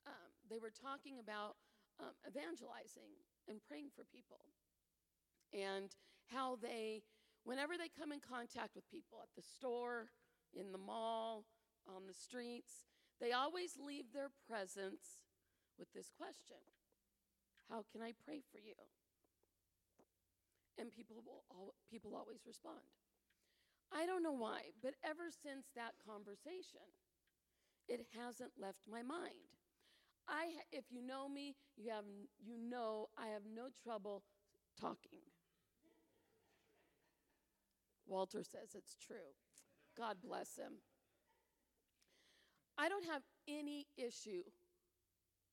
Um, 0.07 0.31
they 0.49 0.59
were 0.59 0.73
talking 0.73 1.19
about 1.19 1.57
um, 2.01 2.15
evangelizing 2.27 3.13
and 3.49 3.61
praying 3.67 3.91
for 3.95 4.05
people, 4.05 4.41
and 5.53 5.91
how 6.33 6.57
they, 6.57 7.03
whenever 7.45 7.77
they 7.77 7.91
come 7.91 8.13
in 8.13 8.21
contact 8.21 8.75
with 8.75 8.89
people 8.91 9.19
at 9.23 9.29
the 9.37 9.43
store, 9.43 10.11
in 10.55 10.73
the 10.73 10.79
mall, 10.79 11.45
on 11.87 12.07
the 12.07 12.15
streets, 12.15 12.87
they 13.21 13.33
always 13.33 13.77
leave 13.79 14.13
their 14.13 14.31
presence 14.49 15.21
with 15.79 15.93
this 15.93 16.11
question 16.17 16.61
How 17.69 17.85
can 17.93 18.03
I 18.03 18.13
pray 18.25 18.43
for 18.53 18.59
you? 18.59 18.79
And 20.79 20.91
people, 20.91 21.17
will 21.27 21.45
al- 21.53 21.75
people 21.91 22.17
always 22.17 22.41
respond. 22.47 22.81
I 23.93 24.07
don't 24.07 24.23
know 24.23 24.33
why, 24.33 24.71
but 24.83 24.95
ever 25.05 25.29
since 25.29 25.67
that 25.75 25.99
conversation, 26.07 26.87
it 27.89 28.07
hasn't 28.17 28.53
left 28.57 28.87
my 28.89 29.03
mind. 29.03 29.60
I, 30.31 30.47
if 30.71 30.85
you 30.91 31.03
know 31.03 31.29
me, 31.29 31.57
you, 31.77 31.91
have, 31.91 32.05
you 32.39 32.57
know 32.57 33.09
I 33.19 33.27
have 33.29 33.43
no 33.53 33.69
trouble 33.83 34.23
talking. 34.81 35.21
Walter 38.07 38.43
says 38.43 38.75
it's 38.75 38.97
true. 38.97 39.35
God 39.99 40.17
bless 40.23 40.57
him. 40.57 40.81
I 42.79 42.89
don't 42.89 43.05
have 43.07 43.23
any 43.47 43.87
issue 43.97 44.43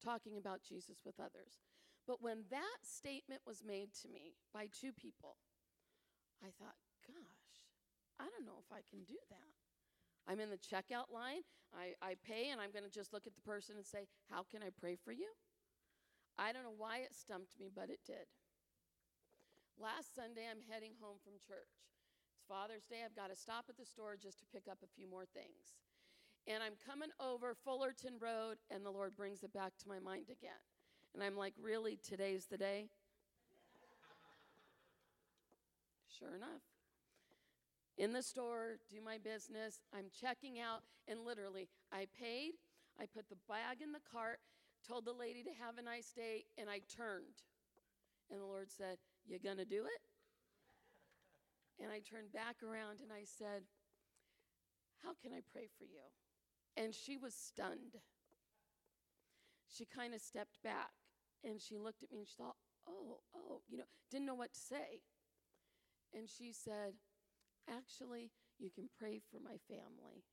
talking 0.04 0.38
about 0.38 0.64
Jesus 0.64 1.02
with 1.06 1.20
others. 1.20 1.60
But 2.08 2.22
when 2.22 2.46
that 2.50 2.80
statement 2.84 3.42
was 3.46 3.64
made 3.66 3.90
to 4.02 4.08
me 4.08 4.36
by 4.54 4.68
two 4.72 4.94
people, 4.94 5.38
I 6.42 6.48
thought, 6.58 6.80
gosh, 7.06 7.52
I 8.20 8.24
don't 8.32 8.46
know 8.46 8.64
if 8.64 8.72
I 8.72 8.82
can 8.90 9.04
do 9.04 9.20
that. 9.30 9.67
I'm 10.28 10.40
in 10.40 10.50
the 10.50 10.60
checkout 10.60 11.08
line, 11.08 11.48
I, 11.76 11.96
I 12.04 12.16
pay, 12.20 12.52
and 12.52 12.60
I'm 12.60 12.72
going 12.72 12.84
to 12.84 12.92
just 12.92 13.12
look 13.12 13.28
at 13.28 13.36
the 13.36 13.48
person 13.48 13.76
and 13.76 13.86
say, 13.86 14.08
How 14.30 14.44
can 14.44 14.62
I 14.62 14.70
pray 14.70 14.96
for 14.96 15.12
you? 15.12 15.28
I 16.38 16.52
don't 16.52 16.64
know 16.64 16.78
why 16.78 17.00
it 17.00 17.16
stumped 17.16 17.60
me, 17.60 17.72
but 17.74 17.90
it 17.90 18.00
did. 18.06 18.28
Last 19.80 20.16
Sunday, 20.16 20.46
I'm 20.50 20.62
heading 20.70 20.94
home 21.02 21.18
from 21.24 21.34
church. 21.42 21.74
It's 22.34 22.44
Father's 22.48 22.86
Day. 22.86 23.02
I've 23.06 23.16
got 23.16 23.30
to 23.30 23.40
stop 23.40 23.66
at 23.70 23.78
the 23.78 23.86
store 23.86 24.18
just 24.22 24.40
to 24.40 24.46
pick 24.54 24.68
up 24.70 24.78
a 24.84 24.96
few 24.96 25.10
more 25.10 25.26
things. 25.26 25.76
And 26.48 26.64
I'm 26.64 26.80
coming 26.86 27.10
over 27.20 27.56
Fullerton 27.56 28.16
Road, 28.20 28.58
and 28.70 28.86
the 28.86 28.92
Lord 28.92 29.16
brings 29.16 29.44
it 29.44 29.54
back 29.54 29.74
to 29.80 29.90
my 29.90 30.00
mind 30.00 30.30
again. 30.30 30.62
And 31.14 31.24
I'm 31.24 31.36
like, 31.36 31.54
Really? 31.62 32.00
Today's 32.04 32.46
the 32.46 32.58
day? 32.58 32.90
sure 36.20 36.36
enough 36.36 36.77
in 37.98 38.14
the 38.14 38.22
store, 38.22 38.78
do 38.90 38.98
my 39.04 39.18
business. 39.18 39.82
I'm 39.96 40.06
checking 40.14 40.60
out, 40.60 40.84
and 41.08 41.26
literally, 41.26 41.68
I 41.92 42.06
paid, 42.20 42.54
I 43.00 43.06
put 43.06 43.30
the 43.30 43.38
bag 43.48 43.82
in 43.82 43.92
the 43.92 44.06
cart, 44.12 44.40
told 44.88 45.06
the 45.06 45.14
lady 45.14 45.44
to 45.44 45.50
have 45.66 45.78
a 45.78 45.82
nice 45.82 46.14
day, 46.14 46.46
and 46.58 46.70
I 46.70 46.82
turned. 46.96 47.42
And 48.30 48.42
the 48.42 48.46
Lord 48.46 48.72
said, 48.72 48.98
You 49.26 49.40
gonna 49.40 49.66
do 49.66 49.86
it? 49.86 50.02
And 51.82 51.92
I 51.92 52.00
turned 52.00 52.32
back 52.34 52.58
around 52.64 53.00
and 53.02 53.12
I 53.12 53.24
said, 53.24 53.64
How 55.04 55.14
can 55.22 55.32
I 55.32 55.42
pray 55.52 55.68
for 55.78 55.86
you? 55.86 56.06
And 56.76 56.94
she 56.94 57.18
was 57.18 57.34
stunned. 57.34 57.98
She 59.68 59.86
kind 59.86 60.14
of 60.14 60.22
stepped 60.22 60.62
back 60.64 60.92
and 61.44 61.62
she 61.62 61.78
looked 61.78 62.04
at 62.04 62.12
me 62.12 62.20
and 62.20 62.28
she 62.28 62.36
thought, 62.38 62.56
Oh, 62.88 63.20
oh, 63.36 63.62
you 63.70 63.78
know, 63.78 63.90
didn't 64.10 64.26
know 64.26 64.36
what 64.36 64.54
to 64.54 64.60
say. 64.60 65.02
And 66.14 66.28
she 66.30 66.52
said, 66.54 66.94
Actually, 67.70 68.32
you 68.60 68.70
can 68.70 68.90
pray 68.98 69.20
for 69.32 69.40
my 69.40 69.58
family. 69.68 70.24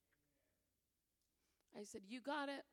I 1.76 1.84
said, 1.84 2.02
You 2.08 2.20
got 2.20 2.48
it. 2.48 2.64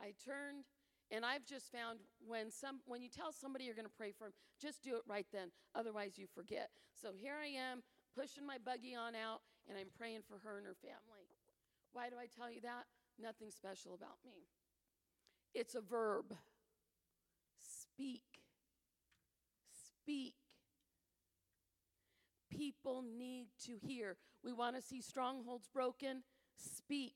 I 0.00 0.14
turned, 0.24 0.64
and 1.10 1.24
I've 1.24 1.44
just 1.44 1.72
found 1.72 1.98
when 2.24 2.50
some 2.50 2.80
when 2.86 3.02
you 3.02 3.08
tell 3.08 3.32
somebody 3.32 3.64
you're 3.64 3.74
going 3.74 3.88
to 3.88 3.98
pray 3.98 4.12
for 4.12 4.24
them, 4.24 4.34
just 4.60 4.82
do 4.82 4.96
it 4.96 5.02
right 5.08 5.26
then. 5.32 5.50
Otherwise, 5.74 6.18
you 6.18 6.26
forget. 6.34 6.70
So 6.94 7.10
here 7.16 7.34
I 7.42 7.48
am 7.48 7.82
pushing 8.14 8.46
my 8.46 8.58
buggy 8.64 8.94
on 8.94 9.14
out, 9.14 9.40
and 9.68 9.78
I'm 9.78 9.88
praying 9.96 10.20
for 10.28 10.38
her 10.44 10.58
and 10.58 10.66
her 10.66 10.76
family. 10.80 11.26
Why 11.92 12.10
do 12.10 12.16
I 12.16 12.26
tell 12.26 12.50
you 12.50 12.60
that? 12.60 12.84
Nothing 13.20 13.50
special 13.50 13.94
about 13.94 14.18
me. 14.24 14.46
It's 15.54 15.74
a 15.74 15.80
verb. 15.80 16.34
Speak. 17.60 18.22
Speak 19.72 20.34
people 22.50 23.02
need 23.02 23.48
to 23.66 23.76
hear. 23.80 24.16
We 24.44 24.52
want 24.52 24.76
to 24.76 24.82
see 24.82 25.00
strongholds 25.00 25.68
broken, 25.72 26.22
speak. 26.56 27.14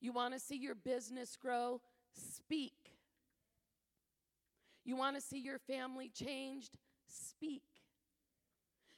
You 0.00 0.12
want 0.12 0.34
to 0.34 0.40
see 0.40 0.56
your 0.56 0.74
business 0.74 1.36
grow, 1.36 1.80
speak. 2.12 2.72
You 4.84 4.96
want 4.96 5.16
to 5.16 5.22
see 5.22 5.38
your 5.38 5.58
family 5.58 6.10
changed, 6.12 6.76
speak. 7.06 7.62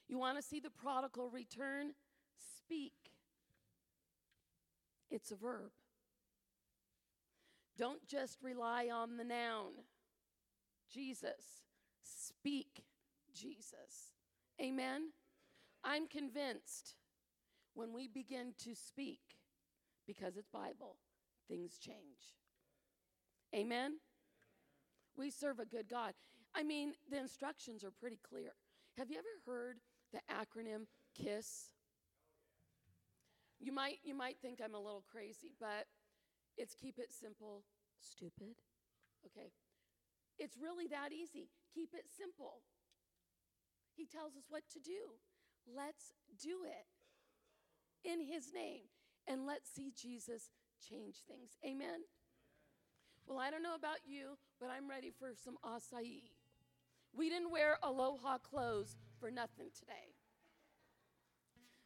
You 0.09 0.19
want 0.19 0.39
to 0.39 0.43
see 0.43 0.61
the 0.61 0.71
prodigal 0.71 1.31
return, 1.31 1.93
speak. 2.57 2.93
It's 5.11 5.31
a 5.31 5.37
verb. 5.37 5.71
Don't 7.77 8.07
just 8.07 8.39
rely 8.43 8.89
on 8.93 9.17
the 9.17 9.25
noun. 9.25 9.73
Jesus. 10.93 11.63
Speak 12.03 12.85
Jesus. 13.35 14.14
Amen? 14.61 15.11
I'm 15.83 16.07
convinced 16.07 16.95
when 17.75 17.93
we 17.93 18.09
begin 18.09 18.55
to 18.65 18.75
speak, 18.75 19.21
because 20.07 20.37
it's 20.37 20.49
Bible, 20.49 20.97
things 21.49 21.77
change. 21.79 22.37
Amen? 23.55 23.99
We 25.17 25.31
serve 25.31 25.59
a 25.59 25.65
good 25.65 25.89
God. 25.89 26.15
I 26.55 26.63
mean, 26.63 26.95
the 27.11 27.19
instructions 27.19 27.85
are 27.85 27.91
pretty 27.91 28.19
clear. 28.29 28.53
Have 28.97 29.11
you 29.11 29.19
ever 29.19 29.27
heard 29.45 29.79
the 30.13 30.21
acronym 30.33 30.87
KISS? 31.17 31.71
You 33.59 33.73
might, 33.73 33.99
you 34.05 34.15
might 34.15 34.37
think 34.41 34.61
I'm 34.65 34.75
a 34.75 34.81
little 34.81 35.05
crazy, 35.11 35.53
but 35.59 35.87
it's 36.57 36.75
keep 36.75 36.99
it 36.99 37.13
simple, 37.13 37.65
stupid. 38.01 38.55
Okay? 39.27 39.51
It's 40.39 40.57
really 40.61 40.87
that 40.89 41.13
easy. 41.13 41.49
Keep 41.75 41.95
it 41.95 42.07
simple. 42.17 42.63
He 43.97 44.07
tells 44.07 44.37
us 44.37 44.45
what 44.49 44.63
to 44.73 44.81
do. 44.81 45.19
Let's 45.67 46.13
do 46.41 46.65
it 46.65 46.87
in 48.09 48.21
His 48.21 48.53
name 48.53 48.83
and 49.27 49.47
let's 49.47 49.71
see 49.71 49.93
Jesus 49.97 50.51
change 50.89 51.17
things. 51.27 51.57
Amen? 51.65 52.05
Well, 53.27 53.39
I 53.39 53.51
don't 53.51 53.63
know 53.63 53.75
about 53.75 53.99
you, 54.05 54.37
but 54.61 54.69
I'm 54.71 54.89
ready 54.89 55.11
for 55.19 55.31
some 55.35 55.57
acai. 55.65 56.23
We 57.17 57.31
didn't 57.31 57.51
wear 57.51 57.79
aloha 57.83 58.39
clothes 58.39 58.97
for 59.19 59.31
nothing 59.31 59.69
today. 59.79 60.13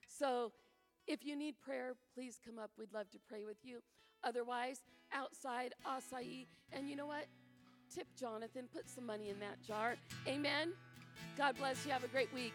So 0.08 0.52
if 1.06 1.24
you 1.24 1.36
need 1.36 1.60
prayer, 1.60 1.94
please 2.14 2.38
come 2.44 2.58
up. 2.58 2.70
We'd 2.76 2.92
love 2.92 3.10
to 3.10 3.18
pray 3.28 3.44
with 3.44 3.58
you. 3.62 3.80
Otherwise, 4.24 4.82
outside 5.12 5.74
acai. 5.86 6.46
And 6.72 6.88
you 6.88 6.96
know 6.96 7.06
what? 7.06 7.26
Tip 7.94 8.08
Jonathan, 8.18 8.68
put 8.72 8.90
some 8.90 9.06
money 9.06 9.30
in 9.30 9.38
that 9.40 9.62
jar. 9.62 9.96
Amen. 10.26 10.72
God 11.36 11.56
bless 11.56 11.84
you. 11.86 11.92
Have 11.92 12.04
a 12.04 12.08
great 12.08 12.32
week. 12.32 12.54